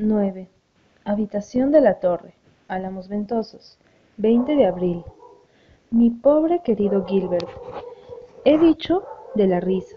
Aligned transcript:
9. 0.00 0.48
Habitación 1.04 1.72
de 1.72 1.80
la 1.80 1.94
Torre, 1.94 2.34
Álamos 2.68 3.08
Ventosos, 3.08 3.78
20 4.18 4.54
de 4.54 4.64
abril. 4.64 5.02
Mi 5.90 6.10
pobre 6.10 6.62
querido 6.62 7.04
Gilbert, 7.04 7.48
he 8.44 8.58
dicho 8.58 9.02
de 9.34 9.48
la 9.48 9.58
risa. 9.58 9.96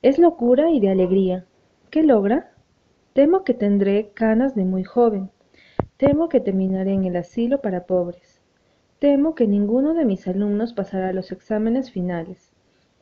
Es 0.00 0.18
locura 0.18 0.70
y 0.70 0.80
de 0.80 0.88
alegría. 0.88 1.44
¿Qué 1.90 2.02
logra? 2.02 2.52
Temo 3.12 3.44
que 3.44 3.52
tendré 3.52 4.08
canas 4.14 4.54
de 4.54 4.64
muy 4.64 4.84
joven. 4.84 5.28
Temo 5.98 6.30
que 6.30 6.40
terminaré 6.40 6.94
en 6.94 7.04
el 7.04 7.16
asilo 7.16 7.60
para 7.60 7.84
pobres. 7.84 8.40
Temo 9.00 9.34
que 9.34 9.46
ninguno 9.46 9.92
de 9.92 10.06
mis 10.06 10.26
alumnos 10.26 10.72
pasará 10.72 11.12
los 11.12 11.30
exámenes 11.30 11.90
finales. 11.90 12.54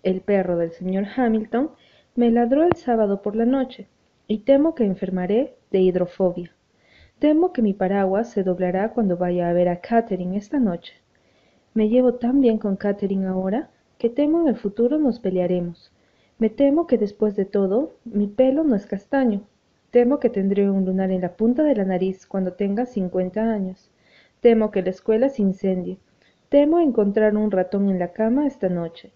El 0.02 0.20
perro 0.20 0.56
del 0.56 0.72
señor 0.72 1.04
Hamilton 1.16 1.70
me 2.16 2.32
ladró 2.32 2.64
el 2.64 2.74
sábado 2.74 3.22
por 3.22 3.36
la 3.36 3.46
noche 3.46 3.86
y 4.26 4.38
temo 4.38 4.74
que 4.74 4.84
enfermaré 4.84 5.54
de 5.74 5.80
hidrofobia. 5.80 6.52
Temo 7.18 7.52
que 7.52 7.60
mi 7.60 7.74
paraguas 7.74 8.30
se 8.30 8.44
doblará 8.44 8.92
cuando 8.92 9.16
vaya 9.16 9.48
a 9.48 9.52
ver 9.52 9.68
a 9.68 9.80
Catherine 9.80 10.36
esta 10.36 10.60
noche. 10.60 10.94
Me 11.74 11.88
llevo 11.88 12.14
tan 12.14 12.40
bien 12.40 12.58
con 12.58 12.76
Catherine 12.76 13.26
ahora 13.26 13.70
que 13.98 14.08
temo 14.08 14.40
en 14.40 14.46
el 14.46 14.54
futuro 14.54 14.98
nos 14.98 15.18
pelearemos. 15.18 15.90
Me 16.38 16.48
temo 16.48 16.86
que 16.86 16.96
después 16.96 17.34
de 17.34 17.44
todo 17.44 17.96
mi 18.04 18.28
pelo 18.28 18.62
no 18.62 18.76
es 18.76 18.86
castaño. 18.86 19.40
Temo 19.90 20.20
que 20.20 20.30
tendré 20.30 20.70
un 20.70 20.84
lunar 20.84 21.10
en 21.10 21.22
la 21.22 21.34
punta 21.34 21.64
de 21.64 21.74
la 21.74 21.84
nariz 21.84 22.24
cuando 22.24 22.52
tenga 22.52 22.86
cincuenta 22.86 23.42
años. 23.42 23.90
Temo 24.40 24.70
que 24.70 24.82
la 24.82 24.90
escuela 24.90 25.28
se 25.28 25.42
incendie. 25.42 25.98
Temo 26.50 26.78
encontrar 26.78 27.36
un 27.36 27.50
ratón 27.50 27.88
en 27.88 27.98
la 27.98 28.12
cama 28.12 28.46
esta 28.46 28.68
noche. 28.68 29.10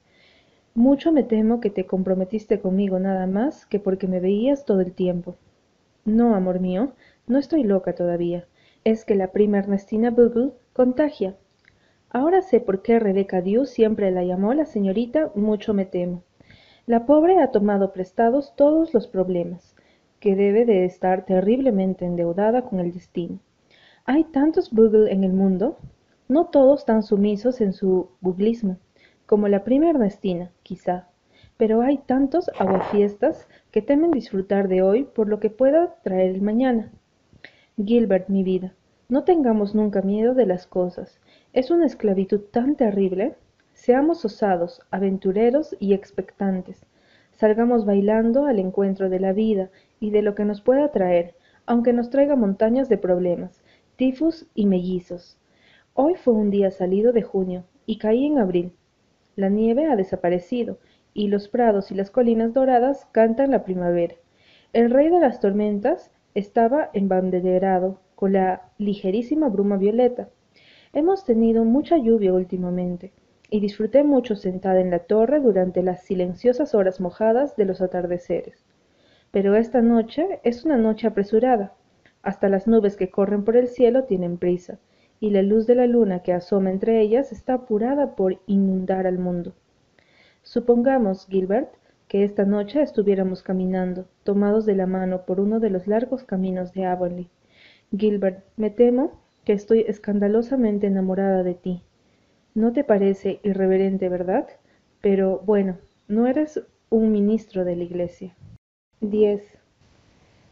Mucho 0.74 1.12
me 1.12 1.22
temo 1.22 1.60
que 1.60 1.70
te 1.70 1.86
comprometiste 1.86 2.58
conmigo 2.58 2.98
nada 2.98 3.28
más 3.28 3.64
que 3.64 3.78
porque 3.78 4.08
me 4.08 4.18
veías 4.18 4.64
todo 4.64 4.80
el 4.80 4.92
tiempo. 4.92 5.36
No, 6.08 6.34
amor 6.34 6.58
mío, 6.58 6.94
no 7.26 7.38
estoy 7.38 7.64
loca 7.64 7.94
todavía. 7.94 8.46
Es 8.82 9.04
que 9.04 9.14
la 9.14 9.30
prima 9.30 9.58
Ernestina 9.58 10.10
Bugle 10.10 10.52
contagia. 10.72 11.36
Ahora 12.08 12.40
sé 12.40 12.60
por 12.60 12.80
qué 12.80 12.98
Rebeca 12.98 13.42
Dew 13.42 13.66
siempre 13.66 14.10
la 14.10 14.24
llamó 14.24 14.54
la 14.54 14.64
señorita 14.64 15.30
Mucho 15.34 15.74
me 15.74 15.84
temo. 15.84 16.22
La 16.86 17.04
pobre 17.04 17.42
ha 17.42 17.50
tomado 17.50 17.92
prestados 17.92 18.56
todos 18.56 18.94
los 18.94 19.06
problemas, 19.06 19.76
que 20.18 20.34
debe 20.34 20.64
de 20.64 20.86
estar 20.86 21.26
terriblemente 21.26 22.06
endeudada 22.06 22.62
con 22.62 22.80
el 22.80 22.90
destino. 22.90 23.40
Hay 24.06 24.24
tantos 24.24 24.70
Bugle 24.70 25.12
en 25.12 25.24
el 25.24 25.34
mundo, 25.34 25.76
no 26.26 26.46
todos 26.46 26.86
tan 26.86 27.02
sumisos 27.02 27.60
en 27.60 27.74
su 27.74 28.08
buglismo 28.22 28.78
como 29.26 29.46
la 29.46 29.62
prima 29.62 29.90
Ernestina, 29.90 30.52
quizá, 30.62 31.06
pero 31.58 31.82
hay 31.82 31.98
tantos 31.98 32.50
aguafiestas 32.58 33.46
que 33.72 33.82
temen 33.82 34.12
disfrutar 34.12 34.68
de 34.68 34.80
hoy 34.80 35.04
por 35.04 35.28
lo 35.28 35.40
que 35.40 35.50
pueda 35.50 35.96
traer 36.02 36.30
el 36.30 36.40
mañana. 36.40 36.90
Gilbert, 37.76 38.28
mi 38.28 38.42
vida, 38.44 38.74
no 39.08 39.24
tengamos 39.24 39.74
nunca 39.74 40.00
miedo 40.00 40.34
de 40.34 40.46
las 40.46 40.66
cosas. 40.66 41.20
Es 41.52 41.70
una 41.70 41.86
esclavitud 41.86 42.40
tan 42.52 42.76
terrible. 42.76 43.34
Seamos 43.72 44.24
osados, 44.24 44.82
aventureros 44.90 45.76
y 45.80 45.94
expectantes. 45.94 46.86
Salgamos 47.32 47.84
bailando 47.84 48.46
al 48.46 48.58
encuentro 48.58 49.08
de 49.08 49.20
la 49.20 49.32
vida 49.32 49.70
y 49.98 50.10
de 50.10 50.22
lo 50.22 50.34
que 50.34 50.44
nos 50.44 50.60
pueda 50.60 50.90
traer, 50.90 51.34
aunque 51.66 51.92
nos 51.92 52.10
traiga 52.10 52.36
montañas 52.36 52.88
de 52.88 52.98
problemas, 52.98 53.62
tifus 53.96 54.46
y 54.54 54.66
mellizos. 54.66 55.38
Hoy 55.94 56.14
fue 56.14 56.34
un 56.34 56.50
día 56.50 56.70
salido 56.70 57.12
de 57.12 57.22
junio 57.22 57.64
y 57.86 57.98
caí 57.98 58.26
en 58.26 58.38
abril. 58.38 58.72
La 59.36 59.48
nieve 59.48 59.86
ha 59.86 59.96
desaparecido, 59.96 60.78
y 61.14 61.28
los 61.28 61.48
prados 61.48 61.90
y 61.90 61.94
las 61.94 62.10
colinas 62.10 62.52
doradas 62.54 63.06
cantan 63.12 63.50
la 63.50 63.64
primavera. 63.64 64.16
El 64.72 64.90
rey 64.90 65.08
de 65.08 65.20
las 65.20 65.40
tormentas 65.40 66.10
estaba 66.34 66.90
embanderado 66.92 68.00
con 68.14 68.32
la 68.32 68.62
ligerísima 68.78 69.48
bruma 69.48 69.76
violeta. 69.76 70.28
Hemos 70.92 71.24
tenido 71.24 71.64
mucha 71.64 71.96
lluvia 71.96 72.32
últimamente, 72.32 73.12
y 73.50 73.60
disfruté 73.60 74.04
mucho 74.04 74.36
sentada 74.36 74.80
en 74.80 74.90
la 74.90 75.00
torre 75.00 75.40
durante 75.40 75.82
las 75.82 76.02
silenciosas 76.02 76.74
horas 76.74 77.00
mojadas 77.00 77.56
de 77.56 77.64
los 77.64 77.80
atardeceres. 77.80 78.64
Pero 79.30 79.56
esta 79.56 79.80
noche 79.80 80.40
es 80.44 80.64
una 80.64 80.76
noche 80.76 81.06
apresurada. 81.06 81.74
Hasta 82.22 82.48
las 82.48 82.66
nubes 82.66 82.96
que 82.96 83.10
corren 83.10 83.44
por 83.44 83.56
el 83.56 83.68
cielo 83.68 84.04
tienen 84.04 84.38
prisa, 84.38 84.78
y 85.20 85.30
la 85.30 85.42
luz 85.42 85.66
de 85.66 85.74
la 85.74 85.86
luna 85.86 86.22
que 86.22 86.32
asoma 86.32 86.70
entre 86.70 87.00
ellas 87.00 87.32
está 87.32 87.54
apurada 87.54 88.14
por 88.16 88.40
inundar 88.46 89.06
al 89.06 89.18
mundo. 89.18 89.54
Supongamos, 90.48 91.26
Gilbert, 91.26 91.68
que 92.08 92.24
esta 92.24 92.46
noche 92.46 92.80
estuviéramos 92.80 93.42
caminando, 93.42 94.06
tomados 94.24 94.64
de 94.64 94.74
la 94.74 94.86
mano 94.86 95.26
por 95.26 95.40
uno 95.40 95.60
de 95.60 95.68
los 95.68 95.86
largos 95.86 96.24
caminos 96.24 96.72
de 96.72 96.86
Avonlea. 96.86 97.26
Gilbert, 97.94 98.42
me 98.56 98.70
temo 98.70 99.20
que 99.44 99.52
estoy 99.52 99.80
escandalosamente 99.80 100.86
enamorada 100.86 101.42
de 101.42 101.52
ti. 101.52 101.82
No 102.54 102.72
te 102.72 102.82
parece 102.82 103.40
irreverente, 103.42 104.08
¿verdad? 104.08 104.48
Pero 105.02 105.42
bueno, 105.44 105.76
no 106.08 106.26
eres 106.26 106.62
un 106.88 107.12
ministro 107.12 107.66
de 107.66 107.76
la 107.76 107.84
iglesia. 107.84 108.34
10. 109.02 109.42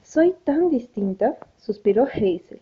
Soy 0.02 0.34
tan 0.44 0.68
distinta, 0.68 1.38
suspiró 1.56 2.04
Hazel. 2.12 2.60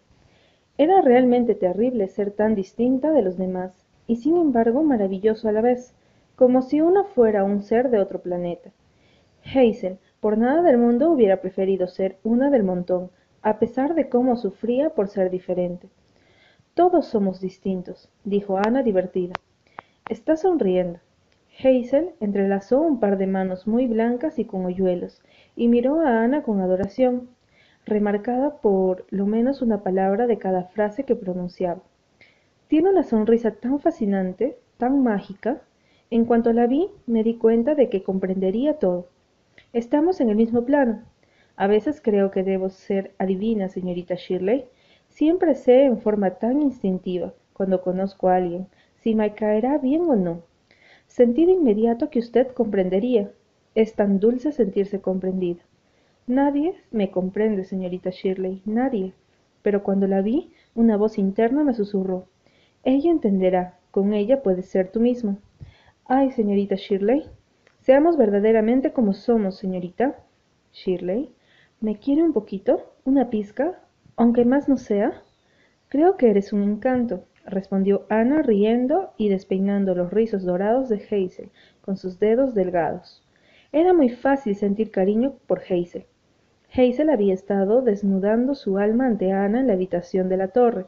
Era 0.78 1.00
realmente 1.00 1.56
terrible 1.56 2.06
ser 2.06 2.30
tan 2.30 2.54
distinta 2.54 3.10
de 3.10 3.22
los 3.22 3.36
demás, 3.36 3.88
y 4.06 4.16
sin 4.18 4.36
embargo 4.36 4.84
maravilloso 4.84 5.48
a 5.48 5.52
la 5.52 5.60
vez, 5.60 5.96
como 6.36 6.62
si 6.62 6.80
una 6.80 7.04
fuera 7.04 7.44
un 7.44 7.62
ser 7.62 7.90
de 7.90 7.98
otro 7.98 8.20
planeta. 8.20 8.70
Hazel, 9.44 9.98
por 10.20 10.38
nada 10.38 10.62
del 10.62 10.78
mundo 10.78 11.10
hubiera 11.10 11.40
preferido 11.40 11.86
ser 11.86 12.16
una 12.22 12.50
del 12.50 12.64
montón, 12.64 13.10
a 13.42 13.58
pesar 13.58 13.94
de 13.94 14.08
cómo 14.08 14.36
sufría 14.36 14.90
por 14.90 15.08
ser 15.08 15.30
diferente. 15.30 15.88
Todos 16.74 17.06
somos 17.06 17.40
distintos, 17.40 18.10
dijo 18.24 18.58
Ana 18.58 18.82
divertida. 18.82 19.34
Está 20.08 20.36
sonriendo. 20.36 20.98
Hazel 21.58 22.14
entrelazó 22.20 22.80
un 22.80 22.98
par 22.98 23.16
de 23.16 23.26
manos 23.26 23.66
muy 23.66 23.86
blancas 23.86 24.38
y 24.38 24.44
con 24.44 24.64
hoyuelos, 24.64 25.22
y 25.54 25.68
miró 25.68 26.00
a 26.00 26.24
Ana 26.24 26.42
con 26.42 26.60
adoración 26.60 27.28
remarcada 27.86 28.60
por 28.60 29.04
lo 29.10 29.26
menos 29.26 29.62
una 29.62 29.82
palabra 29.82 30.26
de 30.26 30.38
cada 30.38 30.64
frase 30.64 31.04
que 31.04 31.16
pronunciaba. 31.16 31.82
Tiene 32.68 32.90
una 32.90 33.02
sonrisa 33.02 33.52
tan 33.52 33.78
fascinante, 33.80 34.58
tan 34.78 35.02
mágica. 35.02 35.60
En 36.10 36.26
cuanto 36.26 36.52
la 36.52 36.66
vi, 36.66 36.88
me 37.06 37.24
di 37.24 37.36
cuenta 37.36 37.74
de 37.74 37.88
que 37.88 38.02
comprendería 38.02 38.78
todo. 38.78 39.08
Estamos 39.72 40.20
en 40.20 40.30
el 40.30 40.36
mismo 40.36 40.64
plano. 40.64 41.02
A 41.56 41.66
veces 41.66 42.00
creo 42.00 42.30
que 42.30 42.42
debo 42.42 42.68
ser 42.68 43.12
adivina, 43.18 43.68
señorita 43.68 44.14
Shirley. 44.14 44.66
Siempre 45.08 45.54
sé 45.54 45.84
en 45.84 45.98
forma 45.98 46.30
tan 46.30 46.60
instintiva, 46.60 47.32
cuando 47.52 47.80
conozco 47.82 48.28
a 48.28 48.36
alguien, 48.36 48.66
si 48.96 49.14
me 49.14 49.34
caerá 49.34 49.78
bien 49.78 50.02
o 50.02 50.16
no. 50.16 50.42
Sentí 51.06 51.46
de 51.46 51.52
inmediato 51.52 52.10
que 52.10 52.18
usted 52.18 52.48
comprendería. 52.48 53.30
Es 53.74 53.94
tan 53.94 54.20
dulce 54.20 54.52
sentirse 54.52 55.00
comprendida. 55.00 55.62
Nadie 56.26 56.74
me 56.90 57.10
comprende, 57.10 57.64
señorita 57.64 58.10
Shirley, 58.10 58.62
nadie. 58.64 59.12
Pero 59.62 59.82
cuando 59.82 60.06
la 60.06 60.22
vi, 60.22 60.50
una 60.74 60.96
voz 60.96 61.18
interna 61.18 61.64
me 61.64 61.74
susurró. 61.74 62.26
Ella 62.82 63.10
entenderá, 63.10 63.78
con 63.90 64.12
ella 64.12 64.42
puedes 64.42 64.66
ser 64.66 64.90
tú 64.90 65.00
mismo. 65.00 65.38
Ay, 66.06 66.32
señorita 66.32 66.74
Shirley, 66.74 67.24
seamos 67.80 68.18
verdaderamente 68.18 68.92
como 68.92 69.14
somos, 69.14 69.56
señorita. 69.56 70.18
Shirley, 70.70 71.34
¿me 71.80 71.98
quiere 71.98 72.22
un 72.22 72.34
poquito? 72.34 72.92
¿Una 73.06 73.30
pizca? 73.30 73.80
Aunque 74.14 74.44
más 74.44 74.68
no 74.68 74.76
sea. 74.76 75.22
Creo 75.88 76.18
que 76.18 76.28
eres 76.28 76.52
un 76.52 76.62
encanto, 76.62 77.24
respondió 77.46 78.04
Ana 78.10 78.42
riendo 78.42 79.14
y 79.16 79.30
despeinando 79.30 79.94
los 79.94 80.12
rizos 80.12 80.44
dorados 80.44 80.90
de 80.90 80.96
Hazel 80.96 81.50
con 81.80 81.96
sus 81.96 82.18
dedos 82.18 82.54
delgados. 82.54 83.22
Era 83.72 83.94
muy 83.94 84.10
fácil 84.10 84.56
sentir 84.56 84.90
cariño 84.90 85.36
por 85.46 85.60
Hazel. 85.60 86.04
Hazel 86.70 87.08
había 87.08 87.32
estado 87.32 87.80
desnudando 87.80 88.54
su 88.54 88.76
alma 88.76 89.06
ante 89.06 89.32
Ana 89.32 89.60
en 89.60 89.68
la 89.68 89.72
habitación 89.72 90.28
de 90.28 90.36
la 90.36 90.48
torre, 90.48 90.84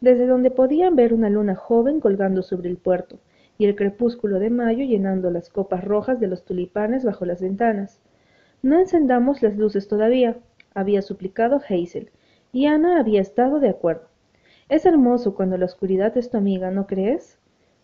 desde 0.00 0.26
donde 0.26 0.50
podían 0.50 0.96
ver 0.96 1.14
una 1.14 1.30
luna 1.30 1.54
joven 1.54 2.00
colgando 2.00 2.42
sobre 2.42 2.68
el 2.68 2.78
puerto, 2.78 3.20
y 3.58 3.66
el 3.66 3.76
crepúsculo 3.76 4.38
de 4.38 4.50
mayo 4.50 4.84
llenando 4.84 5.30
las 5.30 5.50
copas 5.50 5.84
rojas 5.84 6.20
de 6.20 6.26
los 6.26 6.44
tulipanes 6.44 7.04
bajo 7.04 7.24
las 7.24 7.40
ventanas. 7.40 8.00
No 8.62 8.78
encendamos 8.78 9.42
las 9.42 9.56
luces 9.56 9.88
todavía, 9.88 10.38
había 10.74 11.02
suplicado 11.02 11.60
Hazel, 11.68 12.10
y 12.52 12.66
Ana 12.66 13.00
había 13.00 13.20
estado 13.20 13.60
de 13.60 13.68
acuerdo. 13.68 14.08
Es 14.68 14.84
hermoso 14.84 15.34
cuando 15.34 15.56
la 15.56 15.66
oscuridad 15.66 16.16
es 16.16 16.30
tu 16.30 16.36
amiga, 16.36 16.70
¿no 16.70 16.86
crees? 16.86 17.38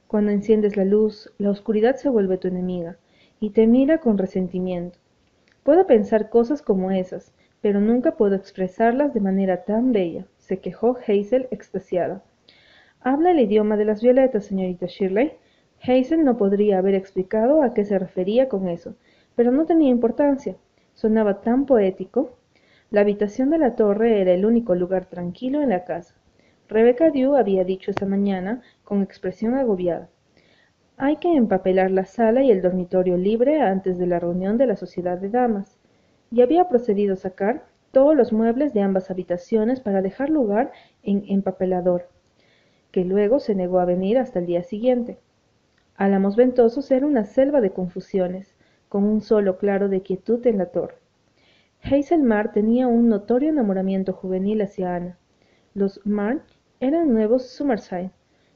Cuando 0.08 0.30
enciendes 0.30 0.76
la 0.76 0.84
luz, 0.84 1.32
la 1.38 1.50
oscuridad 1.50 1.96
se 1.96 2.08
vuelve 2.08 2.38
tu 2.38 2.48
enemiga, 2.48 2.96
y 3.40 3.50
te 3.50 3.66
mira 3.66 3.98
con 3.98 4.18
resentimiento. 4.18 4.98
Puedo 5.62 5.86
pensar 5.86 6.28
cosas 6.28 6.60
como 6.60 6.90
esas, 6.90 7.32
pero 7.60 7.80
nunca 7.80 8.16
puedo 8.16 8.34
expresarlas 8.34 9.14
de 9.14 9.20
manera 9.20 9.64
tan 9.64 9.92
bella, 9.92 10.26
se 10.38 10.58
quejó 10.58 10.98
Hazel 11.06 11.46
extasiada. 11.50 12.22
Habla 13.00 13.30
el 13.30 13.40
idioma 13.40 13.76
de 13.76 13.84
las 13.84 14.02
violetas, 14.02 14.44
señorita 14.46 14.86
Shirley. 14.86 15.32
Hazel 15.82 16.24
no 16.24 16.36
podría 16.36 16.78
haber 16.78 16.94
explicado 16.94 17.62
a 17.62 17.74
qué 17.74 17.84
se 17.84 17.98
refería 17.98 18.48
con 18.48 18.68
eso, 18.68 18.94
pero 19.34 19.50
no 19.50 19.66
tenía 19.66 19.90
importancia. 19.90 20.56
Sonaba 20.94 21.40
tan 21.40 21.66
poético. 21.66 22.36
La 22.90 23.00
habitación 23.00 23.50
de 23.50 23.58
la 23.58 23.74
torre 23.74 24.20
era 24.20 24.32
el 24.32 24.44
único 24.46 24.74
lugar 24.74 25.06
tranquilo 25.06 25.62
en 25.62 25.70
la 25.70 25.84
casa. 25.84 26.14
Rebecca 26.68 27.10
Dew 27.10 27.36
había 27.36 27.64
dicho 27.64 27.90
esa 27.90 28.06
mañana, 28.06 28.62
con 28.84 29.02
expresión 29.02 29.54
agobiada, 29.54 30.08
hay 31.04 31.16
que 31.16 31.34
empapelar 31.34 31.90
la 31.90 32.04
sala 32.04 32.44
y 32.44 32.52
el 32.52 32.62
dormitorio 32.62 33.16
libre 33.16 33.60
antes 33.60 33.98
de 33.98 34.06
la 34.06 34.20
reunión 34.20 34.56
de 34.56 34.66
la 34.66 34.76
sociedad 34.76 35.18
de 35.18 35.30
damas, 35.30 35.76
y 36.30 36.42
había 36.42 36.68
procedido 36.68 37.14
a 37.14 37.16
sacar 37.16 37.64
todos 37.90 38.14
los 38.14 38.32
muebles 38.32 38.72
de 38.72 38.82
ambas 38.82 39.10
habitaciones 39.10 39.80
para 39.80 40.00
dejar 40.00 40.30
lugar 40.30 40.70
en 41.02 41.24
empapelador, 41.26 42.08
que 42.92 43.04
luego 43.04 43.40
se 43.40 43.54
negó 43.56 43.80
a 43.80 43.84
venir 43.84 44.16
hasta 44.16 44.38
el 44.38 44.46
día 44.46 44.62
siguiente. 44.62 45.18
Álamos 45.96 46.36
Ventosos 46.36 46.90
era 46.90 47.06
una 47.06 47.24
selva 47.24 47.60
de 47.60 47.70
confusiones, 47.70 48.54
con 48.88 49.04
un 49.04 49.20
solo 49.20 49.58
claro 49.58 49.88
de 49.88 50.02
quietud 50.02 50.46
en 50.46 50.58
la 50.58 50.66
torre. 50.66 50.96
Hazel 51.82 52.22
Marr 52.22 52.52
tenía 52.52 52.86
un 52.86 53.08
notorio 53.08 53.50
enamoramiento 53.50 54.12
juvenil 54.12 54.62
hacia 54.62 54.94
Ana. 54.94 55.18
Los 55.74 56.00
Marr 56.04 56.42
eran 56.80 57.12
nuevos 57.12 57.46
Summerside. 57.46 58.10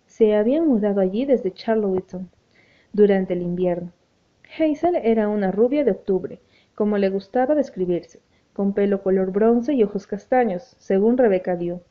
Se 0.06 0.34
habían 0.34 0.66
mudado 0.66 1.00
allí 1.00 1.24
desde 1.26 1.52
Charlottetown 1.52 2.30
durante 2.92 3.34
el 3.34 3.42
invierno. 3.42 3.92
Hazel 4.58 4.96
era 4.96 5.28
una 5.28 5.50
rubia 5.50 5.84
de 5.84 5.90
octubre, 5.90 6.40
como 6.74 6.98
le 6.98 7.10
gustaba 7.10 7.54
describirse, 7.54 8.20
con 8.52 8.72
pelo 8.72 9.02
color 9.02 9.32
bronce 9.32 9.74
y 9.74 9.82
ojos 9.82 10.06
castaños, 10.06 10.74
según 10.78 11.18
Rebeca 11.18 11.56
dio. 11.56 11.82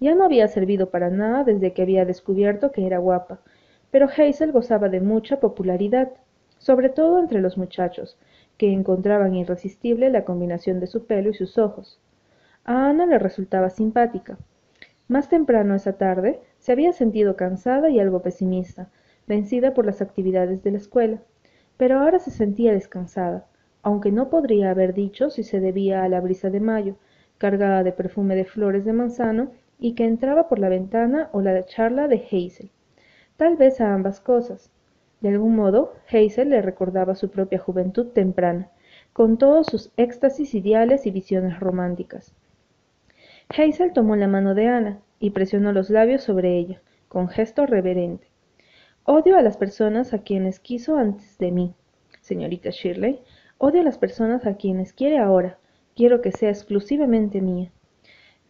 Ya 0.00 0.14
no 0.14 0.24
había 0.24 0.48
servido 0.48 0.90
para 0.90 1.08
nada 1.08 1.44
desde 1.44 1.72
que 1.72 1.82
había 1.82 2.04
descubierto 2.04 2.72
que 2.72 2.86
era 2.86 2.98
guapa, 2.98 3.40
pero 3.90 4.06
Hazel 4.06 4.52
gozaba 4.52 4.88
de 4.88 5.00
mucha 5.00 5.40
popularidad, 5.40 6.12
sobre 6.58 6.88
todo 6.88 7.18
entre 7.18 7.40
los 7.40 7.56
muchachos, 7.58 8.18
que 8.56 8.72
encontraban 8.72 9.34
irresistible 9.34 10.10
la 10.10 10.24
combinación 10.24 10.80
de 10.80 10.86
su 10.86 11.06
pelo 11.06 11.30
y 11.30 11.34
sus 11.34 11.58
ojos. 11.58 11.98
A 12.64 12.88
Ana 12.90 13.06
le 13.06 13.18
resultaba 13.18 13.70
simpática. 13.70 14.38
Más 15.08 15.28
temprano 15.28 15.74
esa 15.74 15.94
tarde 15.94 16.40
se 16.58 16.72
había 16.72 16.92
sentido 16.92 17.34
cansada 17.36 17.88
y 17.90 17.98
algo 17.98 18.22
pesimista, 18.22 18.90
vencida 19.26 19.74
por 19.74 19.86
las 19.86 20.02
actividades 20.02 20.62
de 20.62 20.72
la 20.72 20.78
escuela, 20.78 21.22
pero 21.76 21.98
ahora 21.98 22.18
se 22.18 22.30
sentía 22.30 22.72
descansada, 22.72 23.46
aunque 23.82 24.12
no 24.12 24.28
podría 24.28 24.70
haber 24.70 24.92
dicho 24.92 25.30
si 25.30 25.42
se 25.42 25.60
debía 25.60 26.04
a 26.04 26.08
la 26.08 26.20
brisa 26.20 26.50
de 26.50 26.60
mayo, 26.60 26.96
cargada 27.38 27.82
de 27.82 27.92
perfume 27.92 28.36
de 28.36 28.44
flores 28.44 28.84
de 28.84 28.92
manzano 28.92 29.52
y 29.78 29.94
que 29.94 30.04
entraba 30.04 30.48
por 30.48 30.58
la 30.58 30.68
ventana 30.68 31.30
o 31.32 31.40
la 31.40 31.64
charla 31.64 32.06
de 32.06 32.16
Hazel. 32.16 32.70
Tal 33.40 33.56
vez 33.56 33.80
a 33.80 33.94
ambas 33.94 34.20
cosas, 34.20 34.70
de 35.22 35.30
algún 35.30 35.56
modo, 35.56 35.94
Hazel 36.12 36.50
le 36.50 36.60
recordaba 36.60 37.14
su 37.14 37.30
propia 37.30 37.58
juventud 37.58 38.08
temprana, 38.08 38.70
con 39.14 39.38
todos 39.38 39.66
sus 39.66 39.90
éxtasis 39.96 40.54
ideales 40.54 41.06
y 41.06 41.10
visiones 41.10 41.58
románticas. 41.58 42.34
Hazel 43.48 43.94
tomó 43.94 44.14
la 44.14 44.28
mano 44.28 44.54
de 44.54 44.66
Ana 44.66 44.98
y 45.20 45.30
presionó 45.30 45.72
los 45.72 45.88
labios 45.88 46.22
sobre 46.22 46.58
ella, 46.58 46.82
con 47.08 47.28
gesto 47.28 47.64
reverente. 47.64 48.26
Odio 49.04 49.38
a 49.38 49.42
las 49.42 49.56
personas 49.56 50.12
a 50.12 50.18
quienes 50.18 50.60
quiso 50.60 50.98
antes 50.98 51.38
de 51.38 51.50
mí, 51.50 51.74
señorita 52.20 52.68
Shirley. 52.68 53.22
Odio 53.56 53.80
a 53.80 53.84
las 53.84 53.96
personas 53.96 54.44
a 54.44 54.58
quienes 54.58 54.92
quiere 54.92 55.16
ahora. 55.16 55.58
Quiero 55.96 56.20
que 56.20 56.32
sea 56.32 56.50
exclusivamente 56.50 57.40
mía. 57.40 57.72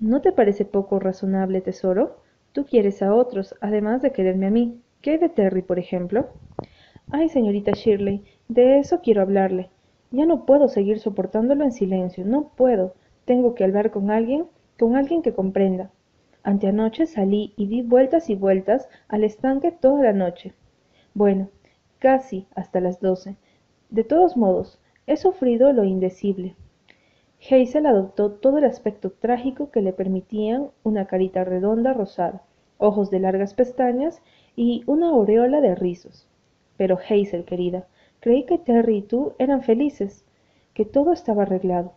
¿No 0.00 0.20
te 0.20 0.32
parece 0.32 0.64
poco 0.64 0.98
razonable, 0.98 1.60
tesoro? 1.60 2.16
Tú 2.52 2.64
quieres 2.64 3.00
a 3.00 3.14
otros, 3.14 3.54
además 3.60 4.02
de 4.02 4.10
quererme 4.10 4.46
a 4.46 4.50
mí. 4.50 4.80
¿Qué 5.02 5.18
de 5.18 5.28
Terry, 5.28 5.62
por 5.62 5.78
ejemplo? 5.78 6.30
Ay, 7.12 7.28
señorita 7.28 7.72
Shirley, 7.72 8.24
de 8.48 8.78
eso 8.78 9.00
quiero 9.02 9.22
hablarle. 9.22 9.70
Ya 10.10 10.26
no 10.26 10.44
puedo 10.46 10.66
seguir 10.66 10.98
soportándolo 10.98 11.62
en 11.62 11.70
silencio, 11.70 12.24
no 12.24 12.50
puedo. 12.56 12.94
Tengo 13.24 13.54
que 13.54 13.62
hablar 13.62 13.92
con 13.92 14.10
alguien, 14.10 14.46
con 14.78 14.96
alguien 14.96 15.22
que 15.22 15.32
comprenda. 15.32 15.92
Anteanoche 16.42 17.06
salí 17.06 17.52
y 17.56 17.66
di 17.66 17.82
vueltas 17.82 18.28
y 18.30 18.34
vueltas 18.34 18.88
al 19.06 19.22
estanque 19.22 19.70
toda 19.70 20.02
la 20.02 20.12
noche. 20.12 20.52
Bueno, 21.14 21.50
casi 22.00 22.48
hasta 22.56 22.80
las 22.80 23.00
doce. 23.00 23.36
De 23.90 24.02
todos 24.02 24.36
modos, 24.36 24.80
he 25.06 25.16
sufrido 25.16 25.72
lo 25.72 25.84
indecible. 25.84 26.56
Hazel 27.48 27.86
adoptó 27.86 28.32
todo 28.32 28.58
el 28.58 28.64
aspecto 28.64 29.10
trágico 29.10 29.70
que 29.70 29.80
le 29.80 29.94
permitían 29.94 30.68
una 30.82 31.06
carita 31.06 31.42
redonda 31.42 31.94
rosada, 31.94 32.42
ojos 32.76 33.10
de 33.10 33.18
largas 33.18 33.54
pestañas 33.54 34.22
y 34.56 34.82
una 34.86 35.08
aureola 35.08 35.60
de 35.60 35.74
rizos. 35.74 36.28
Pero 36.76 36.98
Hazel, 36.98 37.44
querida, 37.44 37.86
creí 38.20 38.44
que 38.44 38.58
Terry 38.58 38.98
y 38.98 39.02
tú 39.02 39.32
eran 39.38 39.62
felices, 39.62 40.24
que 40.74 40.84
todo 40.84 41.12
estaba 41.12 41.42
arreglado. 41.44 41.92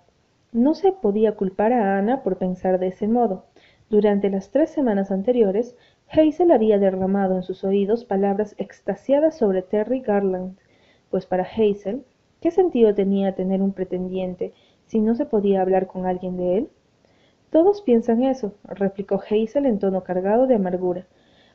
No 0.53 0.75
se 0.75 0.91
podía 0.91 1.35
culpar 1.35 1.73
a 1.73 1.97
Ana 1.97 2.23
por 2.23 2.37
pensar 2.37 2.79
de 2.79 2.87
ese 2.87 3.07
modo. 3.07 3.43
Durante 3.89 4.29
las 4.29 4.49
tres 4.49 4.69
semanas 4.69 5.11
anteriores, 5.11 5.75
Hazel 6.09 6.51
había 6.51 6.79
derramado 6.79 7.35
en 7.35 7.43
sus 7.43 7.63
oídos 7.63 8.05
palabras 8.05 8.55
extasiadas 8.57 9.37
sobre 9.37 9.61
Terry 9.61 9.99
Garland, 9.99 10.57
pues 11.11 11.25
para 11.25 11.43
Hazel, 11.43 12.05
¿qué 12.39 12.49
sentido 12.49 12.95
tenía 12.95 13.35
tener 13.35 13.61
un 13.61 13.73
pretendiente 13.73 14.53
si 14.93 15.01
no 15.01 15.15
se 15.15 15.25
podía 15.25 15.63
hablar 15.63 15.87
con 15.87 16.05
alguien 16.05 16.37
de 16.37 16.55
él? 16.55 16.69
Todos 17.49 17.81
piensan 17.81 18.21
eso, 18.21 18.53
replicó 18.63 19.15
Hazel 19.15 19.65
en 19.65 19.79
tono 19.79 20.03
cargado 20.03 20.45
de 20.45 20.53
amargura. 20.53 21.07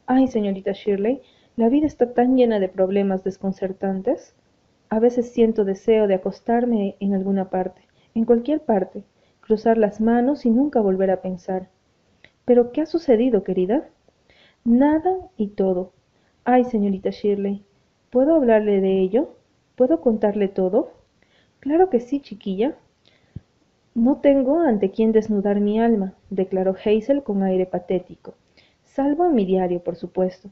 Ay, 0.07 0.27
señorita 0.27 0.73
Shirley, 0.73 1.23
la 1.55 1.69
vida 1.69 1.87
está 1.87 2.15
tan 2.15 2.37
llena 2.37 2.59
de 2.59 2.69
problemas 2.69 3.23
desconcertantes. 3.23 4.35
A 4.89 4.99
veces 4.99 5.31
siento 5.31 5.65
deseo 5.65 6.09
de 6.09 6.15
acostarme 6.15 6.97
en 6.99 7.15
alguna 7.15 7.49
parte, 7.49 7.81
en 8.17 8.25
cualquier 8.25 8.63
parte, 8.63 9.05
cruzar 9.41 9.79
las 9.79 10.01
manos 10.01 10.45
y 10.45 10.51
nunca 10.51 10.81
volver 10.81 11.13
a 11.13 11.23
pensar. 11.23 11.69
Pero, 12.45 12.73
¿qué 12.73 12.81
ha 12.81 12.87
sucedido, 12.87 13.45
querida? 13.45 13.89
Nada 14.65 15.17
y 15.37 15.51
todo. 15.51 15.93
Ay, 16.45 16.65
señorita 16.65 17.11
Shirley, 17.11 17.63
¿puedo 18.11 18.35
hablarle 18.35 18.81
de 18.81 18.99
ello? 18.99 19.37
¿Puedo 19.77 20.01
contarle 20.01 20.49
todo? 20.49 20.91
Claro 21.61 21.89
que 21.89 22.01
sí, 22.01 22.19
chiquilla. 22.19 22.75
No 23.99 24.13
tengo 24.21 24.61
ante 24.61 24.91
quién 24.91 25.13
desnudar 25.13 25.61
mi 25.61 25.81
alma, 25.81 26.15
declaró 26.31 26.75
Hazel 26.85 27.23
con 27.23 27.43
aire 27.43 27.67
patético 27.67 28.35
salvo 28.99 29.27
en 29.27 29.35
mi 29.37 29.45
diario, 29.45 29.79
por 29.79 29.95
supuesto. 29.95 30.51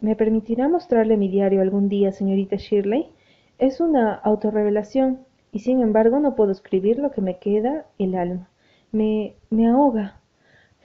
¿Me 0.00 0.16
permitirá 0.16 0.66
mostrarle 0.66 1.18
mi 1.18 1.28
diario 1.28 1.60
algún 1.60 1.90
día, 1.90 2.10
señorita 2.10 2.56
Shirley? 2.56 3.10
Es 3.58 3.80
una 3.80 4.14
autorrevelación, 4.14 5.18
y 5.52 5.58
sin 5.58 5.82
embargo 5.82 6.18
no 6.18 6.34
puedo 6.34 6.52
escribir 6.52 6.98
lo 6.98 7.10
que 7.10 7.20
me 7.20 7.36
queda 7.36 7.84
el 7.98 8.14
alma. 8.14 8.48
Me, 8.92 9.34
me 9.50 9.68
ahoga. 9.68 10.22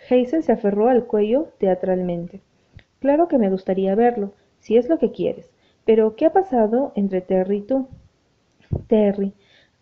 Hazel 0.09 0.43
se 0.43 0.51
aferró 0.51 0.89
al 0.89 1.05
cuello 1.05 1.47
teatralmente. 1.59 2.41
Claro 2.99 3.29
que 3.29 3.37
me 3.37 3.49
gustaría 3.49 3.95
verlo, 3.95 4.33
si 4.59 4.75
es 4.75 4.89
lo 4.89 4.99
que 4.99 5.13
quieres. 5.13 5.49
Pero, 5.85 6.17
¿qué 6.17 6.25
ha 6.25 6.33
pasado 6.33 6.91
entre 6.95 7.21
Terry 7.21 7.59
y 7.59 7.61
tú? 7.61 7.87
Terry. 8.87 9.31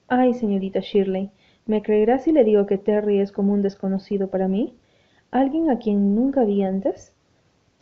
Ay, 0.07 0.35
señorita 0.35 0.79
Shirley, 0.79 1.31
¿me 1.65 1.81
creerá 1.81 2.19
si 2.19 2.31
le 2.31 2.43
digo 2.43 2.65
que 2.65 2.77
Terry 2.77 3.19
es 3.19 3.31
como 3.31 3.53
un 3.53 3.61
desconocido 3.61 4.29
para 4.29 4.47
mí? 4.47 4.75
¿Alguien 5.31 5.69
a 5.69 5.79
quien 5.79 6.15
nunca 6.15 6.43
vi 6.43 6.63
antes? 6.63 7.13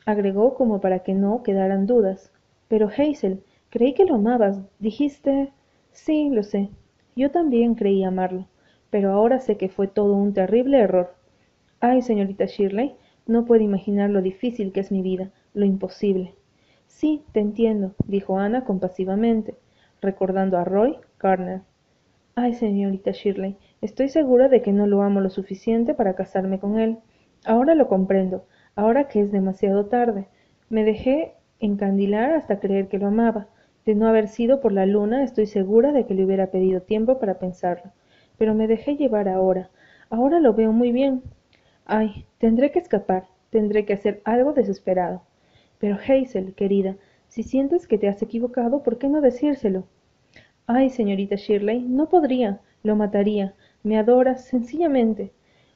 agregó 0.06 0.56
como 0.56 0.82
para 0.82 1.00
que 1.00 1.14
no 1.14 1.44
quedaran 1.44 1.86
dudas. 1.86 2.32
Pero 2.68 2.88
Hazel, 2.90 3.44
creí 3.70 3.94
que 3.94 4.06
lo 4.06 4.16
amabas. 4.16 4.62
Dijiste... 4.80 5.52
Sí, 5.92 6.30
lo 6.30 6.44
sé. 6.44 6.70
Yo 7.16 7.30
también 7.30 7.76
creí 7.76 8.04
amarlo, 8.04 8.48
pero 8.90 9.12
ahora 9.12 9.40
sé 9.40 9.58
que 9.58 9.70
fue 9.70 9.88
todo 9.88 10.16
un 10.16 10.34
terrible 10.34 10.80
error. 10.80 11.14
Ay, 11.80 12.02
señorita 12.02 12.46
Shirley, 12.46 12.96
no 13.28 13.46
puede 13.46 13.64
imaginar 13.64 14.10
lo 14.10 14.22
difícil 14.22 14.72
que 14.72 14.80
es 14.80 14.92
mi 14.92 15.04
vida, 15.04 15.32
lo 15.54 15.66
imposible. 15.66 16.34
Sí, 16.88 17.24
te 17.32 17.40
entiendo, 17.42 17.94
dijo 18.08 18.40
Ana 18.40 18.66
compasivamente, 18.66 19.56
recordando 20.02 20.58
a 20.58 20.64
Roy 20.64 20.98
Garner. 21.20 21.62
Ay, 22.36 22.56
señorita 22.56 23.12
Shirley, 23.12 23.58
estoy 23.84 24.08
segura 24.08 24.48
de 24.48 24.62
que 24.62 24.72
no 24.72 24.88
lo 24.88 25.02
amo 25.04 25.20
lo 25.20 25.30
suficiente 25.30 25.94
para 25.94 26.16
casarme 26.16 26.58
con 26.60 26.80
él. 26.80 27.00
Ahora 27.46 27.76
lo 27.76 27.90
comprendo, 27.90 28.46
ahora 28.76 29.10
que 29.10 29.20
es 29.20 29.32
demasiado 29.32 29.88
tarde. 29.88 30.28
Me 30.70 30.86
dejé 30.86 31.34
encandilar 31.60 32.34
hasta 32.34 32.60
creer 32.60 32.88
que 32.88 32.98
lo 32.98 33.08
amaba. 33.08 33.48
De 33.86 33.96
no 33.96 34.08
haber 34.08 34.30
sido 34.30 34.62
por 34.62 34.72
la 34.72 34.86
luna, 34.86 35.24
estoy 35.24 35.46
segura 35.46 35.92
de 35.92 36.06
que 36.06 36.14
le 36.14 36.24
hubiera 36.24 36.48
pedido 36.48 36.82
tiempo 36.82 37.20
para 37.20 37.40
pensarlo. 37.40 37.92
Pero 38.38 38.56
me 38.56 38.68
dejé 38.68 38.96
llevar 38.96 39.28
ahora. 39.28 39.70
Ahora 40.10 40.40
lo 40.40 40.54
veo 40.54 40.72
muy 40.72 40.94
bien. 40.94 41.22
Ay, 41.86 42.26
tendré 42.38 42.72
que 42.72 42.80
escapar. 42.80 43.26
Tendré 43.50 43.86
que 43.86 43.94
hacer 43.94 44.22
algo 44.24 44.54
desesperado. 44.54 45.22
Pero 45.80 45.98
Hazel, 45.98 46.56
querida, 46.56 46.96
si 47.28 47.44
sientes 47.44 47.88
que 47.88 47.98
te 47.98 48.08
has 48.08 48.22
equivocado, 48.22 48.82
¿por 48.82 48.98
qué 48.98 49.10
no 49.10 49.20
decírselo? 49.20 49.84
Ay, 50.66 50.90
señorita 50.90 51.36
Shirley, 51.36 51.82
no 51.82 52.08
podría. 52.08 52.62
Lo 52.84 52.96
mataría. 52.96 53.54
Me 53.84 54.00
adora, 54.00 54.38
sencillamente. 54.38 55.32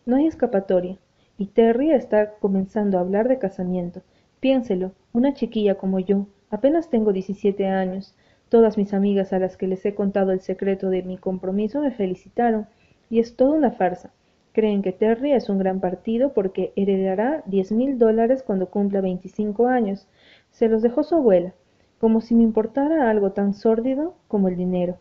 No 0.07 0.15
hay 0.15 0.25
escapatoria. 0.25 0.97
Y 1.37 1.45
Terry 1.45 1.91
está 1.91 2.31
comenzando 2.39 2.97
a 2.97 3.01
hablar 3.01 3.27
de 3.27 3.37
casamiento. 3.37 4.01
Piénselo, 4.39 4.93
una 5.13 5.35
chiquilla 5.35 5.75
como 5.75 5.99
yo, 5.99 6.25
apenas 6.49 6.89
tengo 6.89 7.13
17 7.13 7.67
años. 7.67 8.15
Todas 8.49 8.79
mis 8.79 8.95
amigas 8.95 9.31
a 9.31 9.37
las 9.37 9.57
que 9.57 9.67
les 9.67 9.85
he 9.85 9.93
contado 9.93 10.31
el 10.31 10.41
secreto 10.41 10.89
de 10.89 11.03
mi 11.03 11.17
compromiso 11.19 11.81
me 11.81 11.91
felicitaron, 11.91 12.65
y 13.11 13.19
es 13.19 13.35
toda 13.35 13.51
una 13.51 13.69
farsa. 13.71 14.11
Creen 14.53 14.81
que 14.81 14.91
Terry 14.91 15.33
es 15.33 15.47
un 15.47 15.59
gran 15.59 15.79
partido 15.79 16.33
porque 16.33 16.73
heredará 16.75 17.43
diez 17.45 17.71
mil 17.71 17.99
dólares 17.99 18.41
cuando 18.41 18.71
cumpla 18.71 19.01
25 19.01 19.67
años. 19.67 20.07
Se 20.49 20.67
los 20.67 20.81
dejó 20.81 21.03
su 21.03 21.13
abuela, 21.13 21.53
como 21.99 22.21
si 22.21 22.33
me 22.33 22.41
importara 22.43 23.09
algo 23.09 23.33
tan 23.33 23.53
sórdido 23.53 24.15
como 24.27 24.47
el 24.47 24.55
dinero. 24.57 24.97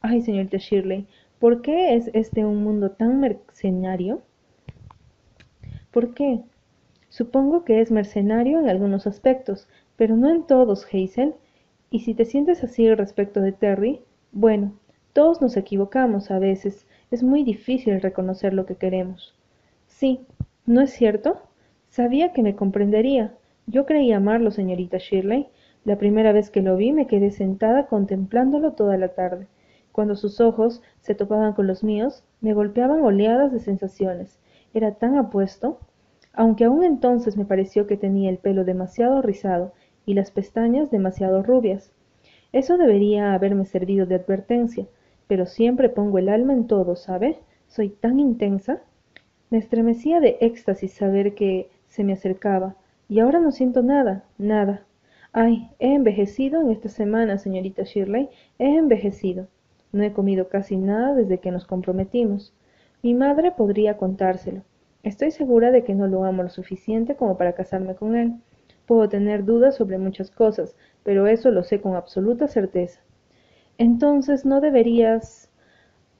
Ay, 0.00 0.20
señorita 0.20 0.58
Shirley, 0.58 1.06
¿por 1.42 1.60
qué 1.60 1.96
es 1.96 2.08
este 2.14 2.44
un 2.44 2.62
mundo 2.62 2.92
tan 2.92 3.18
mercenario? 3.18 4.22
¿Por 5.90 6.14
qué? 6.14 6.40
Supongo 7.08 7.64
que 7.64 7.80
es 7.80 7.90
mercenario 7.90 8.60
en 8.60 8.68
algunos 8.68 9.08
aspectos, 9.08 9.66
pero 9.96 10.16
no 10.16 10.30
en 10.30 10.44
todos, 10.46 10.86
Hazel. 10.86 11.34
Y 11.90 11.98
si 11.98 12.14
te 12.14 12.26
sientes 12.26 12.62
así 12.62 12.94
respecto 12.94 13.40
de 13.40 13.50
Terry, 13.50 14.02
bueno, 14.30 14.74
todos 15.12 15.42
nos 15.42 15.56
equivocamos 15.56 16.30
a 16.30 16.38
veces, 16.38 16.86
es 17.10 17.24
muy 17.24 17.42
difícil 17.42 18.00
reconocer 18.00 18.54
lo 18.54 18.64
que 18.64 18.76
queremos. 18.76 19.34
Sí, 19.88 20.20
¿no 20.64 20.80
es 20.80 20.92
cierto? 20.92 21.42
Sabía 21.88 22.32
que 22.32 22.44
me 22.44 22.54
comprendería. 22.54 23.34
Yo 23.66 23.84
creí 23.84 24.12
amarlo, 24.12 24.52
señorita 24.52 24.98
Shirley. 24.98 25.48
La 25.84 25.98
primera 25.98 26.30
vez 26.30 26.50
que 26.50 26.62
lo 26.62 26.76
vi 26.76 26.92
me 26.92 27.08
quedé 27.08 27.32
sentada 27.32 27.88
contemplándolo 27.88 28.74
toda 28.74 28.96
la 28.96 29.08
tarde. 29.08 29.48
Cuando 29.92 30.16
sus 30.16 30.40
ojos 30.40 30.82
se 31.00 31.14
topaban 31.14 31.52
con 31.52 31.66
los 31.66 31.84
míos, 31.84 32.24
me 32.40 32.54
golpeaban 32.54 33.02
oleadas 33.02 33.52
de 33.52 33.60
sensaciones. 33.60 34.38
Era 34.74 34.94
tan 34.94 35.16
apuesto. 35.16 35.78
Aunque 36.32 36.64
aún 36.64 36.82
entonces 36.82 37.36
me 37.36 37.44
pareció 37.44 37.86
que 37.86 37.98
tenía 37.98 38.30
el 38.30 38.38
pelo 38.38 38.64
demasiado 38.64 39.20
rizado 39.20 39.72
y 40.06 40.14
las 40.14 40.30
pestañas 40.30 40.90
demasiado 40.90 41.42
rubias. 41.42 41.92
Eso 42.52 42.78
debería 42.78 43.34
haberme 43.34 43.66
servido 43.66 44.06
de 44.06 44.14
advertencia, 44.14 44.86
pero 45.26 45.46
siempre 45.46 45.88
pongo 45.88 46.18
el 46.18 46.28
alma 46.28 46.54
en 46.54 46.66
todo, 46.66 46.96
¿sabe? 46.96 47.38
Soy 47.68 47.90
tan 47.90 48.18
intensa. 48.18 48.80
Me 49.50 49.58
estremecía 49.58 50.20
de 50.20 50.38
éxtasis 50.40 50.92
saber 50.92 51.34
que 51.34 51.70
se 51.86 52.04
me 52.04 52.14
acercaba, 52.14 52.76
y 53.08 53.20
ahora 53.20 53.40
no 53.40 53.52
siento 53.52 53.82
nada, 53.82 54.24
nada. 54.38 54.84
Ay, 55.32 55.70
he 55.78 55.94
envejecido 55.94 56.60
en 56.62 56.70
esta 56.70 56.88
semana, 56.88 57.36
señorita 57.36 57.82
Shirley, 57.84 58.30
he 58.58 58.76
envejecido. 58.76 59.48
No 59.92 60.02
he 60.02 60.12
comido 60.12 60.48
casi 60.48 60.76
nada 60.76 61.14
desde 61.14 61.38
que 61.38 61.50
nos 61.50 61.66
comprometimos. 61.66 62.54
Mi 63.02 63.14
madre 63.14 63.52
podría 63.52 63.98
contárselo. 63.98 64.62
Estoy 65.02 65.30
segura 65.32 65.70
de 65.70 65.84
que 65.84 65.94
no 65.94 66.06
lo 66.06 66.24
amo 66.24 66.42
lo 66.42 66.48
suficiente 66.48 67.14
como 67.14 67.36
para 67.36 67.52
casarme 67.52 67.94
con 67.94 68.16
él. 68.16 68.34
Puedo 68.86 69.08
tener 69.08 69.44
dudas 69.44 69.74
sobre 69.76 69.98
muchas 69.98 70.30
cosas, 70.30 70.76
pero 71.02 71.26
eso 71.26 71.50
lo 71.50 71.62
sé 71.62 71.80
con 71.80 71.94
absoluta 71.94 72.48
certeza. 72.48 73.00
Entonces 73.78 74.44
no 74.44 74.60
deberías... 74.60 75.50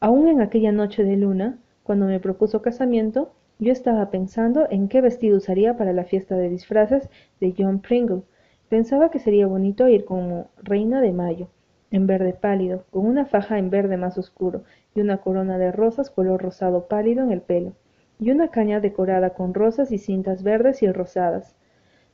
Aún 0.00 0.26
en 0.28 0.40
aquella 0.40 0.72
noche 0.72 1.04
de 1.04 1.16
luna, 1.16 1.58
cuando 1.84 2.06
me 2.06 2.20
propuso 2.20 2.60
casamiento, 2.60 3.32
yo 3.58 3.72
estaba 3.72 4.10
pensando 4.10 4.66
en 4.68 4.88
qué 4.88 5.00
vestido 5.00 5.36
usaría 5.36 5.76
para 5.76 5.92
la 5.92 6.04
fiesta 6.04 6.36
de 6.36 6.48
disfraces 6.48 7.08
de 7.40 7.54
John 7.56 7.80
Pringle. 7.80 8.22
Pensaba 8.68 9.10
que 9.10 9.20
sería 9.20 9.46
bonito 9.46 9.86
ir 9.86 10.04
como 10.04 10.50
reina 10.62 11.00
de 11.00 11.12
mayo, 11.12 11.48
en 11.92 12.08
verde 12.08 12.32
pálido, 12.32 12.84
con 12.90 13.06
una 13.06 13.26
faja 13.26 13.58
en 13.58 13.70
verde 13.70 13.96
más 13.96 14.18
oscuro 14.18 14.64
y 14.94 15.00
una 15.00 15.18
corona 15.18 15.58
de 15.58 15.70
rosas 15.70 16.10
color 16.10 16.42
rosado 16.42 16.88
pálido 16.88 17.22
en 17.22 17.30
el 17.30 17.42
pelo, 17.42 17.74
y 18.18 18.30
una 18.30 18.48
caña 18.48 18.80
decorada 18.80 19.30
con 19.30 19.54
rosas 19.54 19.92
y 19.92 19.98
cintas 19.98 20.42
verdes 20.42 20.82
y 20.82 20.90
rosadas. 20.90 21.54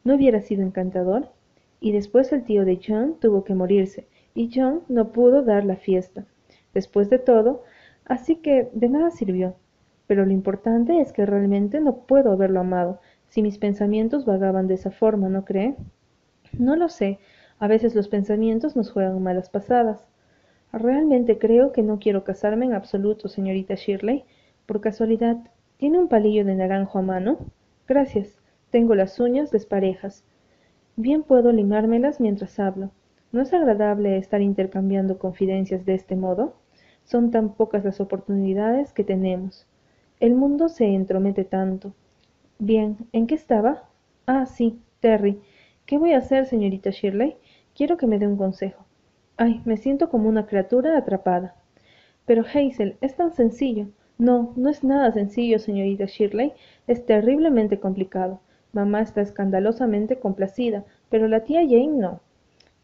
¿No 0.04 0.16
hubiera 0.16 0.40
sido 0.42 0.62
encantador? 0.62 1.28
Y 1.80 1.92
después 1.92 2.32
el 2.32 2.44
tío 2.44 2.64
de 2.64 2.80
John 2.86 3.16
tuvo 3.20 3.44
que 3.44 3.54
morirse, 3.54 4.06
y 4.34 4.50
John 4.54 4.82
no 4.88 5.12
pudo 5.12 5.42
dar 5.42 5.64
la 5.64 5.76
fiesta. 5.76 6.24
Después 6.74 7.08
de 7.08 7.18
todo, 7.18 7.62
así 8.04 8.36
que 8.36 8.68
de 8.72 8.88
nada 8.88 9.10
sirvió. 9.10 9.54
Pero 10.06 10.24
lo 10.24 10.32
importante 10.32 11.00
es 11.00 11.12
que 11.12 11.24
realmente 11.24 11.80
no 11.80 11.98
puedo 11.98 12.32
haberlo 12.32 12.60
amado, 12.60 13.00
si 13.28 13.42
mis 13.42 13.58
pensamientos 13.58 14.24
vagaban 14.24 14.66
de 14.66 14.74
esa 14.74 14.90
forma, 14.90 15.28
¿no 15.28 15.44
cree? 15.44 15.76
No 16.58 16.76
lo 16.76 16.88
sé. 16.88 17.18
A 17.60 17.66
veces 17.68 17.94
los 17.94 18.08
pensamientos 18.08 18.76
nos 18.76 18.90
juegan 18.90 19.22
malas 19.22 19.50
pasadas. 19.50 20.06
Realmente 20.72 21.38
creo 21.38 21.72
que 21.72 21.82
no 21.82 21.98
quiero 21.98 22.24
casarme 22.24 22.66
en 22.66 22.74
absoluto, 22.74 23.28
señorita 23.28 23.74
Shirley. 23.74 24.24
Por 24.66 24.80
casualidad, 24.80 25.38
¿tiene 25.76 25.98
un 25.98 26.08
palillo 26.08 26.44
de 26.44 26.54
naranjo 26.54 26.98
a 26.98 27.02
mano? 27.02 27.38
Gracias. 27.88 28.38
Tengo 28.70 28.94
las 28.94 29.18
uñas 29.18 29.50
desparejas. 29.50 30.24
Bien 30.96 31.22
puedo 31.22 31.52
limármelas 31.52 32.20
mientras 32.20 32.58
hablo. 32.58 32.90
¿No 33.32 33.40
es 33.42 33.52
agradable 33.52 34.18
estar 34.18 34.40
intercambiando 34.42 35.18
confidencias 35.18 35.84
de 35.86 35.94
este 35.94 36.16
modo? 36.16 36.54
Son 37.04 37.30
tan 37.30 37.54
pocas 37.54 37.84
las 37.84 38.00
oportunidades 38.00 38.92
que 38.92 39.04
tenemos. 39.04 39.66
El 40.20 40.34
mundo 40.34 40.68
se 40.68 40.86
entromete 40.86 41.44
tanto. 41.44 41.92
Bien, 42.58 42.98
¿en 43.12 43.26
qué 43.26 43.34
estaba? 43.34 43.84
Ah, 44.26 44.46
sí, 44.46 44.78
Terry. 45.00 45.40
¿Qué 45.86 45.96
voy 45.96 46.12
a 46.12 46.18
hacer, 46.18 46.46
señorita 46.46 46.90
Shirley? 46.90 47.36
Quiero 47.78 47.96
que 47.96 48.08
me 48.08 48.18
dé 48.18 48.26
un 48.26 48.36
consejo. 48.36 48.84
Ay, 49.36 49.62
me 49.64 49.76
siento 49.76 50.10
como 50.10 50.28
una 50.28 50.46
criatura 50.46 50.98
atrapada. 50.98 51.54
Pero 52.26 52.42
Hazel, 52.42 52.96
es 53.00 53.14
tan 53.14 53.32
sencillo. 53.32 53.86
No, 54.18 54.52
no 54.56 54.68
es 54.68 54.82
nada 54.82 55.12
sencillo, 55.12 55.60
señorita 55.60 56.06
Shirley. 56.06 56.54
Es 56.88 57.06
terriblemente 57.06 57.78
complicado. 57.78 58.40
Mamá 58.72 59.02
está 59.02 59.20
escandalosamente 59.20 60.18
complacida, 60.18 60.86
pero 61.08 61.28
la 61.28 61.44
tía 61.44 61.60
Jane 61.60 61.96
no. 61.96 62.20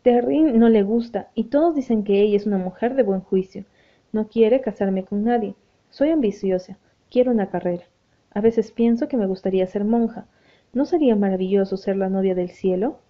Terry 0.05 0.43
no 0.43 0.69
le 0.69 0.85
gusta 0.85 1.29
y 1.35 1.47
todos 1.47 1.75
dicen 1.75 2.05
que 2.05 2.21
ella 2.21 2.37
es 2.37 2.47
una 2.47 2.59
mujer 2.59 2.95
de 2.95 3.03
buen 3.03 3.21
juicio. 3.21 3.65
No 4.13 4.29
quiere 4.29 4.61
casarme 4.61 5.05
con 5.05 5.25
nadie. 5.25 5.57
Soy 5.91 6.11
ambiciosa. 6.11 6.79
Quiero 7.11 7.33
una 7.33 7.51
carrera. 7.51 7.83
A 8.31 8.41
veces 8.41 8.71
pienso 8.71 9.09
que 9.09 9.17
me 9.17 9.27
gustaría 9.27 9.67
ser 9.67 9.83
monja. 9.83 10.29
¿No 10.73 10.85
sería 10.85 11.17
maravilloso 11.17 11.77
ser 11.77 11.97
la 11.97 12.09
novia 12.09 12.37
del 12.37 12.51
cielo? 12.51 13.01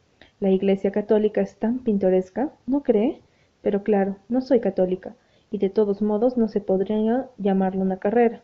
La 0.40 0.50
Iglesia 0.50 0.90
católica 0.90 1.40
es 1.40 1.56
tan 1.56 1.78
pintoresca, 1.78 2.52
¿no 2.66 2.82
cree? 2.82 3.20
Pero 3.62 3.82
claro, 3.82 4.16
no 4.28 4.40
soy 4.40 4.60
católica, 4.60 5.14
y 5.50 5.58
de 5.58 5.70
todos 5.70 6.02
modos 6.02 6.36
no 6.36 6.48
se 6.48 6.60
podría 6.60 7.28
llamarlo 7.38 7.82
una 7.82 7.98
carrera. 7.98 8.42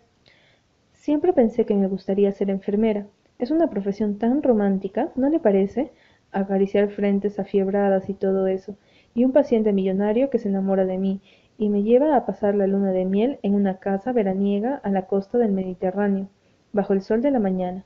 Siempre 0.93 1.33
pensé 1.33 1.67
que 1.67 1.75
me 1.75 1.89
gustaría 1.89 2.31
ser 2.33 2.51
enfermera. 2.51 3.07
Es 3.39 3.51
una 3.51 3.69
profesión 3.69 4.19
tan 4.19 4.43
romántica, 4.43 5.11
¿no 5.17 5.29
le 5.29 5.41
parece? 5.41 5.91
acariciar 6.33 6.91
frentes 6.91 7.39
afiebradas 7.39 8.09
y 8.09 8.15
todo 8.15 8.47
eso, 8.47 8.77
y 9.15 9.25
un 9.25 9.33
paciente 9.33 9.73
millonario 9.73 10.31
que 10.31 10.39
se 10.39 10.49
enamora 10.49 10.85
de 10.85 10.99
mí 10.99 11.21
y 11.59 11.69
me 11.69 11.83
lleva 11.83 12.17
a 12.17 12.25
pasar 12.25 12.55
la 12.55 12.67
luna 12.67 12.93
de 12.93 13.05
miel 13.05 13.39
en 13.43 13.55
una 13.55 13.79
casa 13.79 14.13
veraniega 14.13 14.77
a 14.77 14.91
la 14.91 15.07
costa 15.07 15.39
del 15.39 15.53
Mediterráneo, 15.53 16.29
bajo 16.73 16.93
el 16.93 17.03
sol 17.03 17.21
de 17.21 17.31
la 17.31 17.41
mañana. 17.41 17.85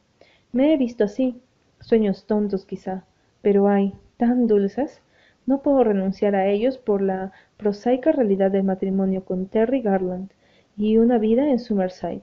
Me 0.52 0.72
he 0.72 0.76
visto 0.76 1.04
así, 1.04 1.40
sueños 1.80 2.26
tontos 2.26 2.66
quizá, 2.66 3.04
pero 3.44 3.68
ay, 3.68 3.92
tan 4.16 4.48
dulces. 4.48 5.02
No 5.46 5.60
puedo 5.62 5.84
renunciar 5.84 6.34
a 6.34 6.48
ellos 6.48 6.78
por 6.78 7.02
la 7.02 7.30
prosaica 7.58 8.10
realidad 8.10 8.50
del 8.50 8.64
matrimonio 8.64 9.24
con 9.24 9.46
Terry 9.46 9.82
Garland 9.82 10.30
y 10.76 10.96
una 10.96 11.18
vida 11.18 11.48
en 11.48 11.58
Summerside. 11.58 12.22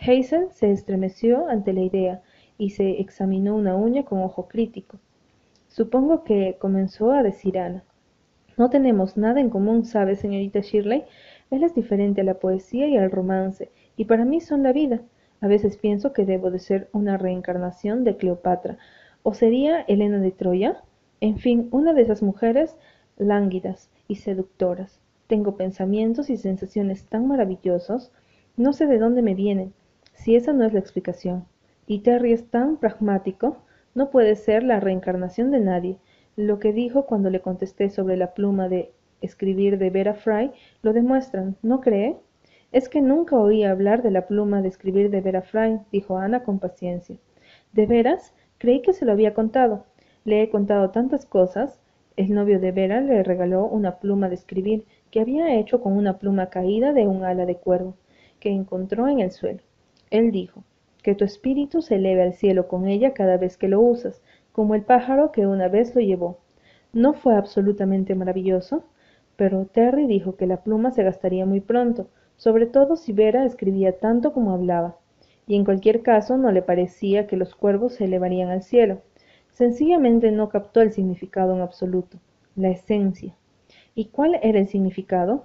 Hazel 0.00 0.48
se 0.50 0.72
estremeció 0.72 1.48
ante 1.48 1.74
la 1.74 1.82
idea 1.82 2.22
y 2.56 2.70
se 2.70 3.00
examinó 3.00 3.54
una 3.54 3.76
uña 3.76 4.04
con 4.04 4.22
ojo 4.22 4.48
crítico. 4.48 4.98
Supongo 5.68 6.24
que 6.24 6.56
comenzó 6.58 7.12
a 7.12 7.22
decir 7.22 7.58
Ana. 7.58 7.84
No 8.56 8.70
tenemos 8.70 9.18
nada 9.18 9.40
en 9.40 9.50
común, 9.50 9.84
¿sabe, 9.84 10.16
señorita 10.16 10.60
Shirley? 10.60 11.04
Él 11.50 11.62
es 11.62 11.74
diferente 11.74 12.22
a 12.22 12.24
la 12.24 12.38
poesía 12.38 12.86
y 12.86 12.96
al 12.96 13.10
romance, 13.10 13.70
y 13.96 14.06
para 14.06 14.24
mí 14.24 14.40
son 14.40 14.62
la 14.62 14.72
vida. 14.72 15.02
A 15.40 15.46
veces 15.46 15.76
pienso 15.76 16.14
que 16.14 16.24
debo 16.24 16.50
de 16.50 16.58
ser 16.58 16.88
una 16.92 17.18
reencarnación 17.18 18.02
de 18.04 18.16
Cleopatra, 18.16 18.78
o 19.24 19.32
sería 19.32 19.80
Elena 19.88 20.18
de 20.18 20.30
Troya. 20.30 20.84
En 21.20 21.38
fin, 21.38 21.68
una 21.72 21.94
de 21.94 22.02
esas 22.02 22.22
mujeres 22.22 22.76
lánguidas 23.16 23.90
y 24.06 24.16
seductoras. 24.16 25.00
Tengo 25.26 25.56
pensamientos 25.56 26.28
y 26.28 26.36
sensaciones 26.36 27.06
tan 27.06 27.26
maravillosos, 27.26 28.12
no 28.58 28.74
sé 28.74 28.86
de 28.86 28.98
dónde 28.98 29.22
me 29.22 29.34
vienen, 29.34 29.72
si 30.12 30.36
esa 30.36 30.52
no 30.52 30.64
es 30.64 30.74
la 30.74 30.78
explicación. 30.78 31.46
Y 31.86 32.00
Terry 32.00 32.34
es 32.34 32.50
tan 32.50 32.76
pragmático, 32.76 33.56
no 33.94 34.10
puede 34.10 34.36
ser 34.36 34.62
la 34.62 34.78
reencarnación 34.78 35.50
de 35.50 35.60
nadie. 35.60 35.98
Lo 36.36 36.58
que 36.58 36.74
dijo 36.74 37.06
cuando 37.06 37.30
le 37.30 37.40
contesté 37.40 37.88
sobre 37.88 38.18
la 38.18 38.34
pluma 38.34 38.68
de 38.68 38.92
escribir 39.22 39.78
de 39.78 39.88
Vera 39.88 40.14
Fry 40.14 40.52
lo 40.82 40.92
demuestran, 40.92 41.56
¿no 41.62 41.80
cree? 41.80 42.18
Es 42.72 42.90
que 42.90 43.00
nunca 43.00 43.38
oí 43.38 43.64
hablar 43.64 44.02
de 44.02 44.10
la 44.10 44.26
pluma 44.26 44.60
de 44.60 44.68
escribir 44.68 45.08
de 45.08 45.22
Vera 45.22 45.40
Fry, 45.40 45.80
dijo 45.90 46.18
Ana 46.18 46.42
con 46.42 46.58
paciencia. 46.58 47.16
¿De 47.72 47.86
veras? 47.86 48.34
Creí 48.64 48.80
que 48.80 48.94
se 48.94 49.04
lo 49.04 49.12
había 49.12 49.34
contado. 49.34 49.84
Le 50.24 50.42
he 50.42 50.48
contado 50.48 50.88
tantas 50.88 51.26
cosas. 51.26 51.82
El 52.16 52.32
novio 52.32 52.58
de 52.58 52.72
Vera 52.72 53.02
le 53.02 53.22
regaló 53.22 53.66
una 53.66 53.98
pluma 53.98 54.30
de 54.30 54.36
escribir 54.36 54.86
que 55.10 55.20
había 55.20 55.54
hecho 55.54 55.82
con 55.82 55.92
una 55.98 56.18
pluma 56.18 56.48
caída 56.48 56.94
de 56.94 57.06
un 57.06 57.24
ala 57.24 57.44
de 57.44 57.56
cuervo 57.56 57.94
que 58.40 58.48
encontró 58.48 59.06
en 59.06 59.20
el 59.20 59.32
suelo. 59.32 59.60
Él 60.08 60.32
dijo, 60.32 60.64
que 61.02 61.14
tu 61.14 61.26
espíritu 61.26 61.82
se 61.82 61.96
eleve 61.96 62.22
al 62.22 62.32
cielo 62.32 62.66
con 62.66 62.88
ella 62.88 63.12
cada 63.12 63.36
vez 63.36 63.58
que 63.58 63.68
lo 63.68 63.82
usas, 63.82 64.22
como 64.52 64.74
el 64.74 64.80
pájaro 64.80 65.30
que 65.30 65.46
una 65.46 65.68
vez 65.68 65.94
lo 65.94 66.00
llevó. 66.00 66.38
¿No 66.94 67.12
fue 67.12 67.36
absolutamente 67.36 68.14
maravilloso? 68.14 68.84
Pero 69.36 69.66
Terry 69.66 70.06
dijo 70.06 70.36
que 70.36 70.46
la 70.46 70.62
pluma 70.62 70.90
se 70.90 71.02
gastaría 71.02 71.44
muy 71.44 71.60
pronto, 71.60 72.08
sobre 72.38 72.64
todo 72.64 72.96
si 72.96 73.12
Vera 73.12 73.44
escribía 73.44 73.98
tanto 73.98 74.32
como 74.32 74.52
hablaba. 74.52 74.96
Y 75.46 75.56
en 75.56 75.64
cualquier 75.64 76.02
caso 76.02 76.36
no 76.36 76.50
le 76.52 76.62
parecía 76.62 77.26
que 77.26 77.36
los 77.36 77.54
cuervos 77.54 77.94
se 77.94 78.04
elevarían 78.04 78.50
al 78.50 78.62
cielo. 78.62 79.02
Sencillamente 79.50 80.30
no 80.32 80.48
captó 80.48 80.80
el 80.80 80.92
significado 80.92 81.54
en 81.54 81.60
absoluto, 81.60 82.18
la 82.56 82.70
esencia. 82.70 83.34
¿Y 83.94 84.06
cuál 84.06 84.38
era 84.42 84.58
el 84.58 84.68
significado? 84.68 85.44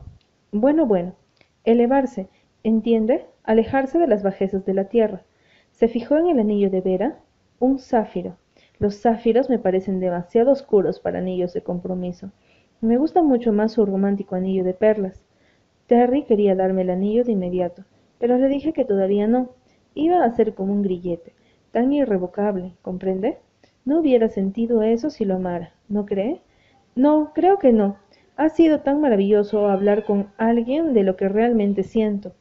Bueno, 0.51 0.86
bueno, 0.86 1.13
elevarse, 1.63 2.27
¿entiende? 2.63 3.25
Alejarse 3.44 4.00
de 4.00 4.08
las 4.08 4.24
bajezas 4.24 4.65
de 4.65 4.74
la 4.74 4.86
tierra. 4.86 5.22
Se 5.72 5.88
fijó 5.88 6.18
en 6.18 6.27
el 6.27 6.39
anillo 6.39 6.70
de 6.70 6.82
Vera, 6.82 7.20
un 7.60 7.79
záfiro. 7.79 8.38
Los 8.79 9.01
záfiros 9.01 9.50
me 9.50 9.60
parecen 9.60 10.00
demasiado 10.00 10.51
oscuros 10.51 11.00
para 11.00 11.20
anillos 11.20 11.53
de 11.53 11.62
compromiso. 11.62 12.32
Me 12.82 12.98
gusta 12.98 13.22
mucho 13.22 13.51
más 13.51 13.74
su 13.74 13.86
romántico 13.86 14.36
anillo 14.36 14.63
de 14.63 14.74
perlas. 14.74 15.25
Terry 15.88 16.24
quería 16.24 16.56
darme 16.56 16.84
el 16.84 16.89
anillo 16.89 17.24
de 17.24 17.34
inmediato, 17.34 17.84
pero 18.20 18.38
le 18.38 18.48
dije 18.48 18.74
que 18.74 18.86
todavía 18.86 19.27
no. 19.27 19.50
Iba 19.96 20.24
a 20.24 20.31
ser 20.36 20.53
como 20.53 20.74
un 20.74 20.84
grillete, 20.84 21.34
tan 21.72 21.91
irrevocable, 21.93 22.74
¿comprende? 22.81 23.38
No 23.86 24.00
hubiera 24.00 24.29
sentido 24.29 24.84
eso 24.84 25.10
si 25.10 25.25
lo 25.25 25.36
amara, 25.36 25.74
¿no 25.88 26.05
cree? 26.05 26.41
No, 26.96 27.31
creo 27.34 27.58
que 27.60 27.72
no. 27.72 27.98
Ha 28.36 28.50
sido 28.50 28.81
tan 28.81 29.01
maravilloso 29.01 29.67
hablar 29.67 30.05
con 30.05 30.27
alguien 30.38 30.93
de 30.93 31.03
lo 31.03 31.15
que 31.15 31.27
realmente 31.27 31.84
siento. 31.84 32.34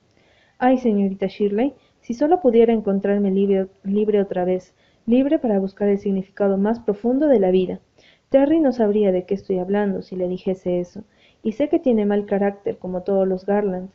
Ay, 0.58 0.78
señorita 0.78 1.26
Shirley, 1.26 1.74
si 2.00 2.14
solo 2.14 2.40
pudiera 2.40 2.72
encontrarme 2.72 3.30
libre, 3.30 3.68
libre 3.82 4.20
otra 4.20 4.44
vez, 4.44 4.74
libre 5.06 5.38
para 5.38 5.58
buscar 5.58 5.88
el 5.88 5.98
significado 5.98 6.58
más 6.58 6.80
profundo 6.80 7.28
de 7.28 7.40
la 7.40 7.50
vida. 7.50 7.80
Terry 8.28 8.60
no 8.60 8.72
sabría 8.72 9.10
de 9.10 9.24
qué 9.24 9.34
estoy 9.34 9.58
hablando 9.58 10.02
si 10.02 10.16
le 10.16 10.28
dijese 10.28 10.80
eso, 10.80 11.04
y 11.42 11.52
sé 11.52 11.68
que 11.68 11.78
tiene 11.78 12.04
mal 12.04 12.26
carácter 12.26 12.78
como 12.78 13.02
todos 13.02 13.26
los 13.26 13.46
Garland. 13.46 13.90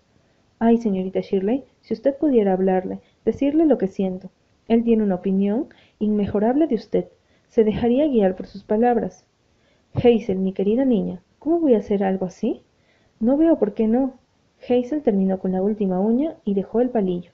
Ay, 0.60 0.78
señorita 0.78 1.20
Shirley, 1.20 1.66
si 1.82 1.94
usted 1.94 2.18
pudiera 2.18 2.54
hablarle, 2.54 3.00
decirle 3.26 3.66
lo 3.66 3.78
que 3.78 3.88
siento. 3.88 4.30
Él 4.68 4.84
tiene 4.84 5.04
una 5.04 5.16
opinión 5.16 5.68
inmejorable 6.00 6.68
de 6.68 6.76
usted. 6.76 7.06
Se 7.50 7.64
dejaría 7.64 8.08
guiar 8.08 8.36
por 8.36 8.48
sus 8.48 8.64
palabras. 8.64 9.26
Hazel, 9.94 10.40
mi 10.40 10.54
querida 10.54 10.86
niña, 10.86 11.22
¿cómo 11.40 11.60
voy 11.60 11.76
a 11.76 11.80
hacer 11.80 12.04
algo 12.04 12.26
así? 12.26 12.62
No 13.20 13.38
veo 13.38 13.60
por 13.60 13.74
qué 13.74 13.88
no. 13.88 14.14
Hazel 14.62 15.04
terminó 15.04 15.40
con 15.40 15.52
la 15.52 15.62
última 15.62 16.00
uña 16.00 16.36
y 16.46 16.54
dejó 16.54 16.82
el 16.82 16.90
palillo. 16.90 17.32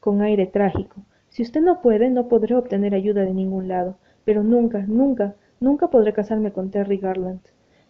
Con 0.00 0.22
aire 0.22 0.46
trágico. 0.46 1.02
Si 1.28 1.42
usted 1.42 1.60
no 1.60 1.82
puede, 1.82 2.10
no 2.10 2.28
podré 2.28 2.54
obtener 2.54 2.94
ayuda 2.94 3.22
de 3.24 3.34
ningún 3.34 3.68
lado. 3.68 3.96
Pero 4.24 4.42
nunca, 4.42 4.84
nunca, 4.86 5.34
nunca 5.60 5.88
podré 5.88 6.12
casarme 6.12 6.52
con 6.52 6.70
Terry 6.70 6.98
Garland. 6.98 7.40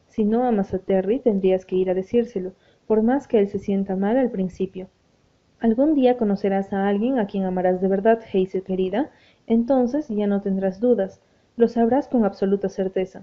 Si 0.09 0.25
no 0.25 0.45
amas 0.45 0.73
a 0.75 0.79
Terry, 0.79 1.21
tendrías 1.21 1.65
que 1.65 1.77
ir 1.77 1.91
a 1.91 1.95
decírselo, 1.95 2.53
por 2.87 3.03
más 3.03 3.27
que 3.27 3.39
él 3.39 3.49
se 3.49 3.59
sienta 3.59 3.97
mal 3.97 4.17
al 4.17 4.31
principio. 4.31 4.89
Algún 5.62 5.95
día 5.95 6.16
conocerás 6.16 6.73
a 6.73 6.88
alguien 6.88 7.21
a 7.21 7.28
quien 7.28 7.45
amarás 7.45 7.81
de 7.81 7.87
verdad, 7.87 8.19
Hazel 8.21 8.64
querida, 8.64 9.12
entonces 9.47 10.09
ya 10.09 10.26
no 10.26 10.42
tendrás 10.42 10.81
dudas, 10.81 11.21
lo 11.57 11.69
sabrás 11.69 12.09
con 12.09 12.25
absoluta 12.25 12.69
certeza. 12.69 13.23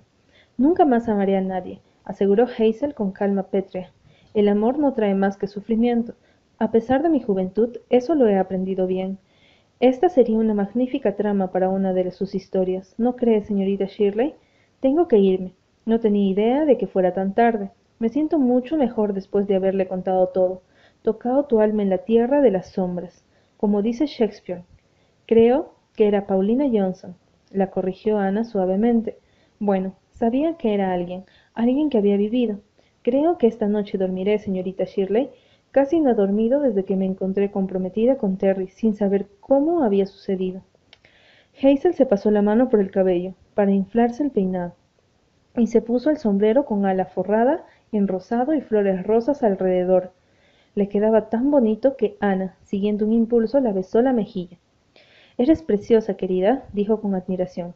Nunca 0.58 0.86
más 0.86 1.10
amaré 1.10 1.36
a 1.36 1.41
nadie, 1.41 1.81
aseguró 2.05 2.46
Hazel 2.46 2.93
con 2.93 3.12
calma 3.12 3.43
pétrea. 3.43 3.91
El 4.34 4.48
amor 4.48 4.79
no 4.79 4.93
trae 4.93 5.15
más 5.15 5.36
que 5.36 5.48
sufrimiento. 5.48 6.13
A 6.60 6.72
pesar 6.72 7.03
de 7.03 7.10
mi 7.10 7.19
juventud, 7.19 7.75
eso 7.89 8.15
lo 8.15 8.29
he 8.29 8.38
aprendido 8.38 8.88
bien. 8.88 9.17
Esta 9.81 10.08
sería 10.08 10.38
una 10.38 10.53
magnífica 10.53 11.17
trama 11.17 11.51
para 11.51 11.67
una 11.67 11.91
de 11.91 12.10
sus 12.12 12.36
historias, 12.36 12.96
¿no 12.98 13.17
cree, 13.17 13.43
señorita 13.43 13.84
Shirley? 13.84 14.34
Tengo 14.79 15.10
que 15.10 15.17
irme. 15.17 15.51
No 15.86 16.00
tenía 16.00 16.31
idea 16.31 16.63
de 16.63 16.77
que 16.77 16.88
fuera 16.88 17.13
tan 17.13 17.34
tarde. 17.34 17.72
Me 18.00 18.08
siento 18.08 18.39
mucho 18.39 18.77
mejor 18.77 19.12
después 19.12 19.46
de 19.46 19.58
haberle 19.58 19.89
contado 19.89 20.27
todo. 20.27 20.62
Tocado 21.01 21.46
tu 21.46 21.60
alma 21.60 21.84
en 21.84 21.89
la 21.89 22.00
tierra 22.00 22.41
de 22.41 22.51
las 22.51 22.72
sombras, 22.72 23.24
como 23.58 23.82
dice 23.82 24.06
Shakespeare. 24.06 24.63
Creo 25.25 25.74
que 25.96 26.08
era 26.08 26.27
Paulina 26.27 26.65
Johnson, 26.72 27.15
la 27.51 27.72
corrigió 27.72 28.18
Ana 28.18 28.44
suavemente. 28.44 29.18
Bueno, 29.60 29.96
sabía 30.13 30.56
que 30.56 30.73
era 30.73 30.93
alguien, 30.93 31.26
alguien 31.54 31.89
que 31.89 31.97
había 31.97 32.17
vivido. 32.17 32.60
Creo 33.02 33.38
que 33.38 33.47
esta 33.47 33.67
noche 33.67 33.97
dormiré, 33.97 34.39
señorita 34.39 34.84
Shirley, 34.86 35.30
Casi 35.71 36.00
no 36.00 36.10
he 36.10 36.15
dormido 36.15 36.62
desde 36.62 36.84
que 36.84 36.95
me 36.95 37.06
encontré 37.06 37.52
comprometida 37.52 38.17
con 38.17 38.38
Terry, 38.38 38.69
sin 38.69 38.95
saber 38.95 39.28
cómo 39.39 39.84
había 39.84 40.08
sucedido. 40.08 40.63
Hazel 41.62 41.93
se 41.93 42.08
pasó 42.08 42.32
la 42.32 42.41
mano 42.41 42.69
por 42.69 42.80
el 42.80 42.89
cabello, 42.89 43.36
para 43.54 43.71
inflarse 43.71 44.23
el 44.23 44.32
peinado, 44.32 44.73
y 45.56 45.67
se 45.67 45.84
puso 45.84 46.10
el 46.10 46.17
sombrero 46.17 46.65
con 46.65 46.86
ala 46.86 47.06
forrada 47.06 47.65
en 47.91 48.08
rosado 48.08 48.56
y 48.56 48.62
flores 48.62 49.06
rosas 49.06 49.43
alrededor. 49.43 50.12
Le 50.80 50.88
quedaba 50.88 51.28
tan 51.28 51.52
bonito 51.52 51.98
que 51.98 52.15
Ana, 52.22 52.56
siguiendo 52.63 53.06
un 53.06 53.12
impulso, 53.12 53.60
la 53.60 53.74
besó 53.74 54.02
la 54.02 54.13
mejilla. 54.13 54.58
Eres 55.38 55.62
preciosa, 55.62 56.13
querida, 56.13 56.63
dijo 56.72 57.02
con 57.02 57.15
admiración. 57.15 57.76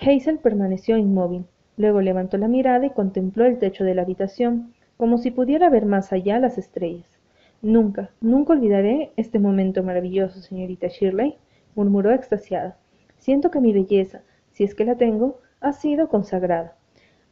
Hazel 0.00 0.38
permaneció 0.38 0.96
inmóvil. 0.96 1.46
Luego 1.76 2.00
levantó 2.00 2.38
la 2.38 2.46
mirada 2.46 2.86
y 2.86 2.90
contempló 2.90 3.46
el 3.46 3.58
techo 3.58 3.82
de 3.82 3.96
la 3.96 4.02
habitación, 4.02 4.72
como 4.96 5.18
si 5.18 5.32
pudiera 5.32 5.70
ver 5.70 5.86
más 5.86 6.12
allá 6.12 6.38
las 6.38 6.56
estrellas. 6.56 7.18
Nunca, 7.62 8.10
nunca 8.20 8.52
olvidaré 8.52 9.10
este 9.16 9.40
momento 9.40 9.82
maravilloso, 9.82 10.40
señorita 10.40 10.86
Shirley, 10.86 11.34
murmuró 11.74 12.12
extasiada. 12.12 12.76
Siento 13.18 13.50
que 13.50 13.58
mi 13.58 13.72
belleza, 13.72 14.22
si 14.52 14.62
es 14.62 14.76
que 14.76 14.84
la 14.84 14.94
tengo, 14.94 15.40
ha 15.60 15.72
sido 15.72 16.08
consagrada. 16.08 16.76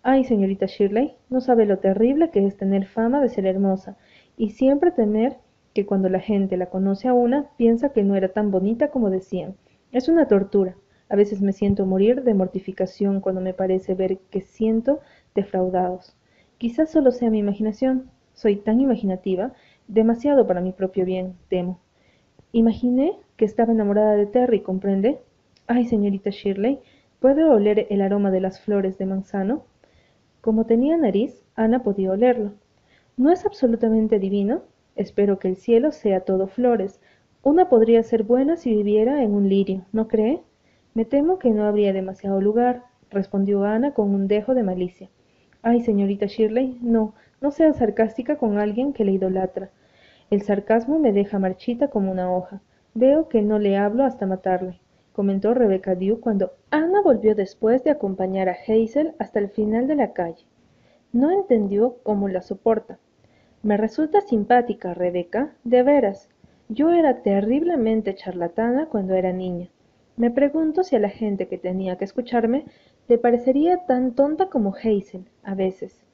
Ay, 0.02 0.24
señorita 0.24 0.66
Shirley, 0.66 1.14
no 1.30 1.40
sabe 1.40 1.66
lo 1.66 1.78
terrible 1.78 2.30
que 2.30 2.44
es 2.44 2.56
tener 2.56 2.86
fama 2.86 3.20
de 3.20 3.28
ser 3.28 3.46
hermosa 3.46 3.96
y 4.38 4.50
siempre 4.50 4.92
temer 4.92 5.36
que 5.74 5.84
cuando 5.84 6.08
la 6.08 6.20
gente 6.20 6.56
la 6.56 6.66
conoce 6.66 7.08
a 7.08 7.12
una 7.12 7.50
piensa 7.56 7.90
que 7.90 8.04
no 8.04 8.14
era 8.14 8.28
tan 8.32 8.50
bonita 8.50 8.88
como 8.88 9.10
decían. 9.10 9.56
Es 9.92 10.08
una 10.08 10.28
tortura. 10.28 10.76
A 11.08 11.16
veces 11.16 11.42
me 11.42 11.52
siento 11.52 11.86
morir 11.86 12.22
de 12.22 12.34
mortificación 12.34 13.20
cuando 13.20 13.40
me 13.40 13.52
parece 13.52 13.94
ver 13.94 14.18
que 14.30 14.40
siento 14.40 15.00
defraudados. 15.34 16.16
Quizás 16.56 16.90
solo 16.90 17.10
sea 17.10 17.30
mi 17.30 17.38
imaginación. 17.38 18.10
Soy 18.34 18.56
tan 18.56 18.80
imaginativa, 18.80 19.52
demasiado 19.88 20.46
para 20.46 20.60
mi 20.60 20.72
propio 20.72 21.04
bien, 21.04 21.34
temo. 21.48 21.80
Imaginé 22.52 23.12
que 23.36 23.44
estaba 23.44 23.72
enamorada 23.72 24.14
de 24.14 24.26
Terry, 24.26 24.60
¿comprende? 24.60 25.18
Ay, 25.66 25.86
señorita 25.86 26.30
Shirley, 26.30 26.80
¿puedo 27.20 27.52
oler 27.52 27.86
el 27.90 28.02
aroma 28.02 28.30
de 28.30 28.40
las 28.40 28.60
flores 28.60 28.98
de 28.98 29.06
manzano? 29.06 29.64
Como 30.40 30.66
tenía 30.66 30.96
nariz, 30.96 31.44
Ana 31.56 31.82
podía 31.82 32.12
olerlo. 32.12 32.52
¿No 33.18 33.32
es 33.32 33.44
absolutamente 33.44 34.20
divino? 34.20 34.62
Espero 34.94 35.40
que 35.40 35.48
el 35.48 35.56
cielo 35.56 35.90
sea 35.90 36.20
todo 36.20 36.46
flores. 36.46 37.00
Una 37.42 37.68
podría 37.68 38.00
ser 38.04 38.22
buena 38.22 38.56
si 38.56 38.70
viviera 38.70 39.24
en 39.24 39.32
un 39.32 39.48
lirio, 39.48 39.84
¿no 39.90 40.06
cree? 40.06 40.40
Me 40.94 41.04
temo 41.04 41.40
que 41.40 41.50
no 41.50 41.64
habría 41.64 41.92
demasiado 41.92 42.40
lugar, 42.40 42.84
respondió 43.10 43.64
Ana 43.64 43.92
con 43.92 44.14
un 44.14 44.28
dejo 44.28 44.54
de 44.54 44.62
malicia. 44.62 45.10
Ay, 45.62 45.80
señorita 45.80 46.26
Shirley, 46.26 46.78
no, 46.80 47.12
no 47.40 47.50
sea 47.50 47.72
sarcástica 47.72 48.36
con 48.36 48.56
alguien 48.56 48.92
que 48.92 49.04
le 49.04 49.10
idolatra. 49.10 49.70
El 50.30 50.42
sarcasmo 50.42 51.00
me 51.00 51.12
deja 51.12 51.40
marchita 51.40 51.88
como 51.88 52.12
una 52.12 52.32
hoja. 52.32 52.60
Veo 52.94 53.28
que 53.28 53.42
no 53.42 53.58
le 53.58 53.76
hablo 53.76 54.04
hasta 54.04 54.26
matarle, 54.26 54.78
comentó 55.12 55.54
Rebecca 55.54 55.96
Dew 55.96 56.20
cuando 56.20 56.52
Ana 56.70 57.02
volvió 57.02 57.34
después 57.34 57.82
de 57.82 57.90
acompañar 57.90 58.48
a 58.48 58.56
Hazel 58.68 59.14
hasta 59.18 59.40
el 59.40 59.48
final 59.48 59.88
de 59.88 59.96
la 59.96 60.12
calle. 60.12 60.44
No 61.10 61.32
entendió 61.32 61.96
cómo 62.04 62.28
la 62.28 62.42
soporta. 62.42 63.00
Me 63.62 63.76
resulta 63.76 64.20
simpática, 64.20 64.94
Rebeca, 64.94 65.52
de 65.64 65.82
veras. 65.82 66.28
Yo 66.68 66.90
era 66.92 67.22
terriblemente 67.22 68.14
charlatana 68.14 68.86
cuando 68.86 69.14
era 69.14 69.32
niña. 69.32 69.68
Me 70.16 70.30
pregunto 70.30 70.84
si 70.84 70.94
a 70.94 71.00
la 71.00 71.08
gente 71.08 71.48
que 71.48 71.58
tenía 71.58 71.96
que 71.96 72.04
escucharme 72.04 72.66
le 73.08 73.18
parecería 73.18 73.78
tan 73.86 74.12
tonta 74.14 74.46
como 74.46 74.74
Hazel, 74.76 75.24
a 75.42 75.56
veces. 75.56 76.04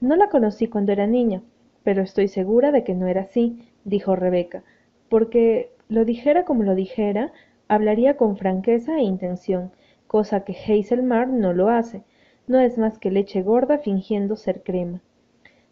No 0.00 0.16
la 0.16 0.28
conocí 0.28 0.66
cuando 0.66 0.90
era 0.90 1.06
niña, 1.06 1.42
pero 1.84 2.02
estoy 2.02 2.26
segura 2.26 2.72
de 2.72 2.82
que 2.82 2.94
no 2.94 3.06
era 3.06 3.22
así, 3.22 3.68
dijo 3.84 4.16
Rebeca, 4.16 4.64
porque 5.08 5.70
lo 5.88 6.04
dijera 6.04 6.44
como 6.44 6.64
lo 6.64 6.74
dijera, 6.74 7.32
hablaría 7.68 8.16
con 8.16 8.36
franqueza 8.36 8.96
e 8.96 9.02
intención, 9.02 9.70
cosa 10.08 10.44
que 10.44 10.56
Hazel 10.56 11.04
Mar 11.04 11.28
no 11.28 11.52
lo 11.52 11.68
hace, 11.68 12.02
no 12.48 12.58
es 12.58 12.76
más 12.76 12.98
que 12.98 13.12
leche 13.12 13.42
gorda 13.42 13.78
fingiendo 13.78 14.34
ser 14.34 14.62
crema. 14.64 15.00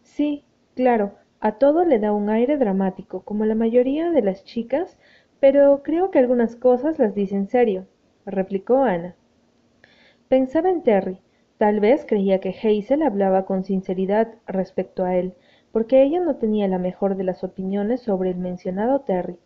Sí, 0.03 0.45
claro, 0.75 1.13
a 1.39 1.53
todo 1.53 1.85
le 1.85 1.99
da 1.99 2.11
un 2.11 2.29
aire 2.29 2.57
dramático, 2.57 3.21
como 3.21 3.45
la 3.45 3.55
mayoría 3.55 4.11
de 4.11 4.21
las 4.21 4.43
chicas, 4.43 4.97
pero 5.39 5.81
creo 5.83 6.11
que 6.11 6.19
algunas 6.19 6.55
cosas 6.55 6.99
las 6.99 7.15
dice 7.15 7.35
en 7.35 7.47
serio, 7.47 7.87
replicó 8.25 8.83
Ana. 8.83 9.15
Pensaba 10.27 10.69
en 10.69 10.83
Terry. 10.83 11.19
Tal 11.57 11.79
vez 11.79 12.05
creía 12.05 12.39
que 12.39 12.49
Hazel 12.49 13.03
hablaba 13.03 13.45
con 13.45 13.63
sinceridad 13.63 14.33
respecto 14.47 15.03
a 15.03 15.15
él, 15.15 15.33
porque 15.71 16.01
ella 16.01 16.19
no 16.19 16.37
tenía 16.37 16.67
la 16.67 16.79
mejor 16.79 17.15
de 17.15 17.23
las 17.23 17.43
opiniones 17.43 18.01
sobre 18.01 18.31
el 18.31 18.37
mencionado 18.37 19.01
Terry. 19.01 19.37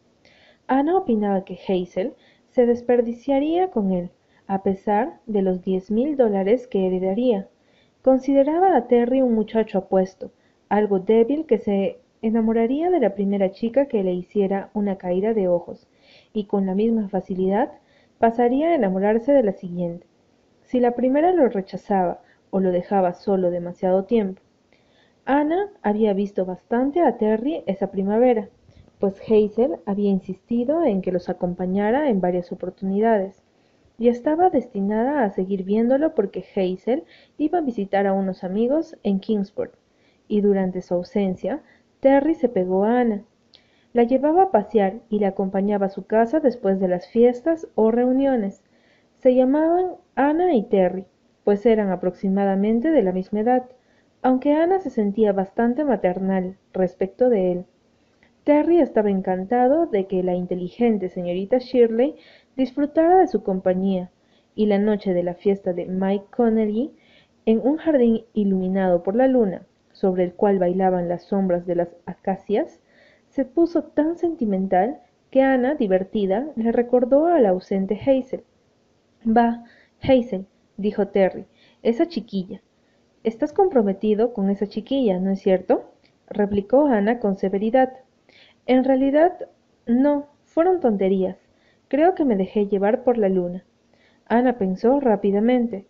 Ana 0.68 0.98
opinaba 0.98 1.44
que 1.44 1.60
Hazel 1.68 2.14
se 2.50 2.66
desperdiciaría 2.66 3.70
con 3.70 3.92
él, 3.92 4.12
a 4.48 4.64
pesar 4.64 5.20
de 5.26 5.42
los 5.42 5.62
diez 5.64 5.92
mil 5.92 6.18
dólares 6.18 6.68
que 6.68 6.88
heredaría. 6.88 7.50
Consideraba 8.02 8.78
a 8.78 8.88
Terry 8.88 9.22
un 9.22 9.34
muchacho 9.34 9.80
apuesto, 9.80 10.32
algo 10.70 11.00
débil 11.00 11.46
que 11.46 11.58
se 11.58 12.00
enamoraría 12.22 12.90
de 12.90 13.00
la 13.00 13.14
primera 13.14 13.52
chica 13.52 13.86
que 13.86 14.04
le 14.04 14.14
hiciera 14.14 14.70
una 14.74 14.98
caída 14.98 15.34
de 15.34 15.48
ojos, 15.48 15.88
y 16.34 16.46
con 16.46 16.66
la 16.66 16.76
misma 16.76 17.08
facilidad 17.10 17.72
pasaría 18.18 18.70
a 18.70 18.76
enamorarse 18.76 19.32
de 19.32 19.44
la 19.44 19.54
siguiente, 19.54 20.08
si 20.64 20.80
la 20.80 20.96
primera 20.96 21.32
lo 21.34 21.48
rechazaba 21.50 22.22
o 22.50 22.60
lo 22.60 22.72
dejaba 22.72 23.14
solo 23.14 23.52
demasiado 23.52 24.06
tiempo. 24.06 24.42
Ana 25.26 25.70
había 25.82 26.14
visto 26.14 26.46
bastante 26.46 27.02
a 27.02 27.18
Terry 27.18 27.64
esa 27.66 27.92
primavera, 27.92 28.50
pues 29.00 29.20
Hazel 29.22 29.78
había 29.86 30.10
insistido 30.10 30.84
en 30.84 31.02
que 31.02 31.12
los 31.12 31.30
acompañara 31.30 32.10
en 32.10 32.22
varias 32.22 32.52
oportunidades, 32.52 33.44
y 33.98 34.10
estaba 34.10 34.50
destinada 34.50 35.24
a 35.24 35.30
seguir 35.30 35.64
viéndolo 35.64 36.16
porque 36.16 36.44
Hazel 36.56 37.04
iba 37.38 37.60
a 37.60 37.62
visitar 37.62 38.08
a 38.08 38.14
unos 38.14 38.44
amigos 38.44 38.98
en 39.04 39.20
Kingsport, 39.20 39.74
y 40.28 40.42
durante 40.42 40.82
su 40.82 40.94
ausencia, 40.94 41.62
Terry 42.00 42.36
se 42.36 42.50
pegó 42.50 42.84
a 42.84 43.00
Ana. 43.00 43.24
La 43.94 44.04
llevaba 44.04 44.44
a 44.44 44.52
pasear 44.52 45.00
y 45.10 45.20
la 45.20 45.30
acompañaba 45.30 45.86
a 45.86 45.90
su 45.90 46.06
casa 46.06 46.40
después 46.40 46.80
de 46.80 46.88
las 46.88 47.08
fiestas 47.08 47.68
o 47.76 47.92
reuniones. 47.92 48.64
Se 49.20 49.34
llamaban 49.34 49.92
Ana 50.16 50.54
y 50.54 50.64
Terry, 50.64 51.06
pues 51.44 51.66
eran 51.66 51.90
aproximadamente 51.92 52.92
de 52.92 53.02
la 53.02 53.12
misma 53.12 53.40
edad, 53.40 53.70
aunque 54.22 54.54
Ana 54.54 54.80
se 54.80 54.90
sentía 54.90 55.32
bastante 55.34 55.86
maternal 55.86 56.58
respecto 56.74 57.30
de 57.30 57.52
él. 57.52 57.66
Terry 58.44 58.80
estaba 58.80 59.10
encantado 59.10 59.86
de 59.88 60.08
que 60.08 60.24
la 60.24 60.36
inteligente 60.36 61.10
señorita 61.10 61.58
Shirley 61.58 62.16
disfrutara 62.56 63.20
de 63.20 63.28
su 63.28 63.44
compañía, 63.44 64.12
y 64.56 64.68
la 64.68 64.78
noche 64.78 65.14
de 65.14 65.24
la 65.24 65.34
fiesta 65.34 65.74
de 65.74 65.86
Mike 65.86 66.26
Connelly, 66.36 66.92
en 67.46 67.60
un 67.60 67.78
jardín 67.78 68.26
iluminado 68.34 69.04
por 69.04 69.16
la 69.16 69.28
luna, 69.28 69.66
sobre 69.96 70.26
el 70.26 70.34
cual 70.34 70.60
bailaban 70.60 71.08
las 71.08 71.24
sombras 71.24 71.66
de 71.66 71.76
las 71.76 71.96
acacias, 72.06 72.82
se 73.30 73.46
puso 73.46 73.84
tan 73.84 74.18
sentimental 74.18 75.00
que 75.32 75.42
Ana, 75.42 75.76
divertida, 75.76 76.48
le 76.56 76.72
recordó 76.72 77.28
a 77.28 77.40
la 77.40 77.50
ausente 77.50 78.00
Hazel. 78.00 78.44
Va, 79.26 79.64
Hazel, 80.02 80.46
dijo 80.78 81.08
Terry, 81.08 81.46
esa 81.82 82.08
chiquilla. 82.08 82.62
Estás 83.24 83.54
comprometido 83.54 84.34
con 84.34 84.50
esa 84.50 84.68
chiquilla, 84.68 85.20
¿no 85.20 85.32
es 85.32 85.40
cierto? 85.40 85.92
replicó 86.28 86.88
Ana 86.88 87.20
con 87.20 87.38
severidad. 87.38 87.94
En 88.66 88.84
realidad, 88.84 89.48
no, 89.88 90.28
fueron 90.44 90.82
tonterías. 90.82 91.38
Creo 91.88 92.16
que 92.16 92.26
me 92.26 92.36
dejé 92.36 92.68
llevar 92.68 93.04
por 93.04 93.18
la 93.18 93.30
luna. 93.30 93.64
Ana 94.28 94.58
pensó 94.58 95.00
rápidamente. 95.00 95.86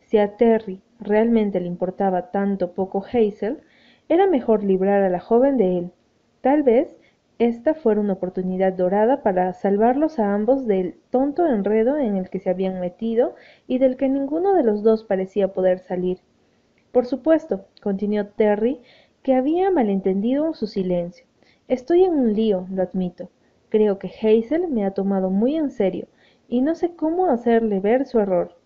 Si 0.00 0.16
a 0.16 0.36
Terry 0.36 0.80
realmente 1.00 1.60
le 1.60 1.66
importaba 1.66 2.30
tanto 2.30 2.72
poco 2.72 3.04
Hazel, 3.04 3.60
era 4.08 4.26
mejor 4.26 4.64
librar 4.64 5.02
a 5.02 5.10
la 5.10 5.20
joven 5.20 5.56
de 5.56 5.78
él. 5.78 5.92
Tal 6.40 6.62
vez 6.62 6.96
esta 7.38 7.74
fuera 7.74 8.00
una 8.00 8.12
oportunidad 8.12 8.74
dorada 8.74 9.22
para 9.22 9.52
salvarlos 9.54 10.18
a 10.18 10.34
ambos 10.34 10.66
del 10.66 10.96
tonto 11.10 11.46
enredo 11.46 11.96
en 11.96 12.16
el 12.16 12.28
que 12.28 12.38
se 12.38 12.50
habían 12.50 12.80
metido 12.80 13.34
y 13.66 13.78
del 13.78 13.96
que 13.96 14.10
ninguno 14.10 14.52
de 14.52 14.62
los 14.62 14.82
dos 14.82 15.04
parecía 15.04 15.54
poder 15.54 15.78
salir. 15.78 16.18
Por 16.92 17.06
supuesto, 17.06 17.64
continuó 17.80 18.26
Terry, 18.26 18.82
que 19.22 19.34
había 19.34 19.70
malentendido 19.70 20.52
su 20.54 20.66
silencio. 20.66 21.24
Estoy 21.66 22.04
en 22.04 22.12
un 22.12 22.34
lío, 22.34 22.66
lo 22.70 22.82
admito. 22.82 23.30
Creo 23.70 23.98
que 23.98 24.08
Hazel 24.08 24.68
me 24.68 24.84
ha 24.84 24.90
tomado 24.90 25.30
muy 25.30 25.56
en 25.56 25.70
serio 25.70 26.08
y 26.48 26.62
no 26.62 26.74
sé 26.74 26.94
cómo 26.94 27.26
hacerle 27.26 27.80
ver 27.80 28.06
su 28.06 28.18
error. 28.18 28.59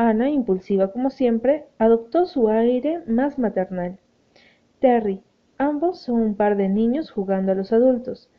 Ana, 0.00 0.30
impulsiva 0.30 0.92
como 0.92 1.10
siempre, 1.10 1.66
adoptó 1.76 2.24
su 2.24 2.48
aire 2.48 3.02
más 3.08 3.36
maternal. 3.36 3.98
Terry, 4.78 5.22
ambos 5.58 5.98
son 5.98 6.20
un 6.20 6.34
par 6.36 6.56
de 6.56 6.68
niños 6.68 7.10
jugando 7.10 7.50
a 7.50 7.56
los 7.56 7.72
adultos. 7.72 8.30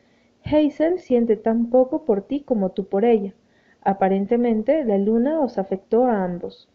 Hazel 0.42 1.00
siente 1.00 1.36
tan 1.36 1.68
poco 1.68 2.06
por 2.06 2.22
ti 2.22 2.40
como 2.40 2.70
tú 2.70 2.86
por 2.86 3.04
ella. 3.04 3.34
Aparentemente 3.82 4.86
la 4.86 4.96
luna 4.96 5.38
os 5.40 5.58
afectó 5.58 6.06
a 6.06 6.24
ambos. 6.24 6.70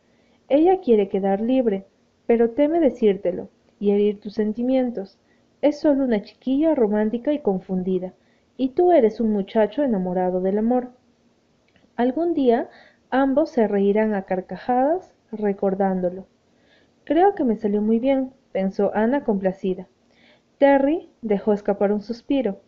Ella 0.50 0.80
quiere 0.82 1.10
quedar 1.10 1.41
libre, 1.41 1.88
pero 2.28 2.52
teme 2.52 2.80
decírtelo 2.80 3.50
y 3.80 3.89
herir 3.89 4.19
tus 4.19 4.36
sentimientos. 4.36 5.17
Es 5.63 5.80
solo 5.80 6.04
una 6.04 6.21
chiquilla 6.21 6.76
romántica 6.76 7.34
y 7.34 7.39
confundida, 7.39 8.13
y 8.56 8.69
tú 8.69 8.91
eres 8.91 9.19
un 9.19 9.32
muchacho 9.32 9.82
enamorado 9.82 10.41
del 10.41 10.60
amor. 10.60 10.89
Algún 11.95 12.36
día 12.36 12.69
ambos 13.21 13.49
se 13.49 13.67
reirán 13.67 14.13
a 14.13 14.23
carcajadas 14.23 15.13
recordándolo. 15.32 16.25
Creo 17.06 17.34
que 17.34 17.43
me 17.45 17.56
salió 17.56 17.82
muy 17.82 17.99
bien, 17.99 18.32
pensó 18.51 18.91
Ana 18.93 19.23
complacida. 19.23 19.88
Terry 20.58 21.10
dejó 21.21 21.54
escapar 21.54 21.91
un 21.91 22.01
suspiro. 22.01 22.60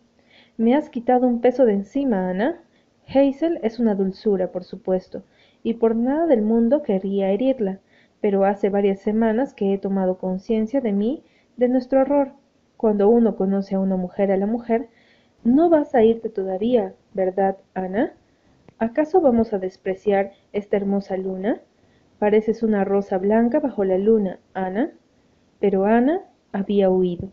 Me 0.55 0.75
has 0.75 0.89
quitado 0.89 1.27
un 1.27 1.41
peso 1.41 1.65
de 1.65 1.73
encima, 1.73 2.29
Ana. 2.29 2.62
Hazel 3.07 3.60
es 3.62 3.79
una 3.79 3.95
dulzura, 3.95 4.51
por 4.51 4.63
supuesto, 4.63 5.23
y 5.63 5.75
por 5.75 5.95
nada 5.95 6.27
del 6.27 6.41
mundo 6.41 6.81
querría 6.81 7.31
herirla, 7.31 7.79
pero 8.21 8.45
hace 8.45 8.69
varias 8.69 8.99
semanas 8.99 9.53
que 9.53 9.73
he 9.73 9.77
tomado 9.77 10.17
conciencia 10.17 10.81
de 10.81 10.93
mí, 10.93 11.23
de 11.57 11.67
nuestro 11.67 12.01
error 12.01 12.31
cuando 12.77 13.10
uno 13.10 13.36
conoce 13.36 13.75
a 13.75 13.79
una 13.79 13.97
mujer 13.97 14.31
a 14.31 14.38
la 14.38 14.45
mujer, 14.45 14.88
no 15.43 15.69
vas 15.69 15.93
a 15.95 16.03
irte 16.03 16.29
todavía, 16.29 16.93
¿verdad, 17.13 17.57
Ana? 17.73 18.13
¿Acaso 18.79 19.21
vamos 19.21 19.53
a 19.53 19.57
despreciar 19.57 20.33
esta 20.53 20.77
hermosa 20.77 21.17
luna? 21.17 21.61
Pareces 22.19 22.61
una 22.61 22.83
rosa 22.83 23.17
blanca 23.17 23.59
bajo 23.59 23.83
la 23.83 23.97
luna, 23.97 24.39
Ana. 24.53 24.91
Pero 25.59 25.85
Ana 25.85 26.21
había 26.51 26.89
huido. 26.89 27.31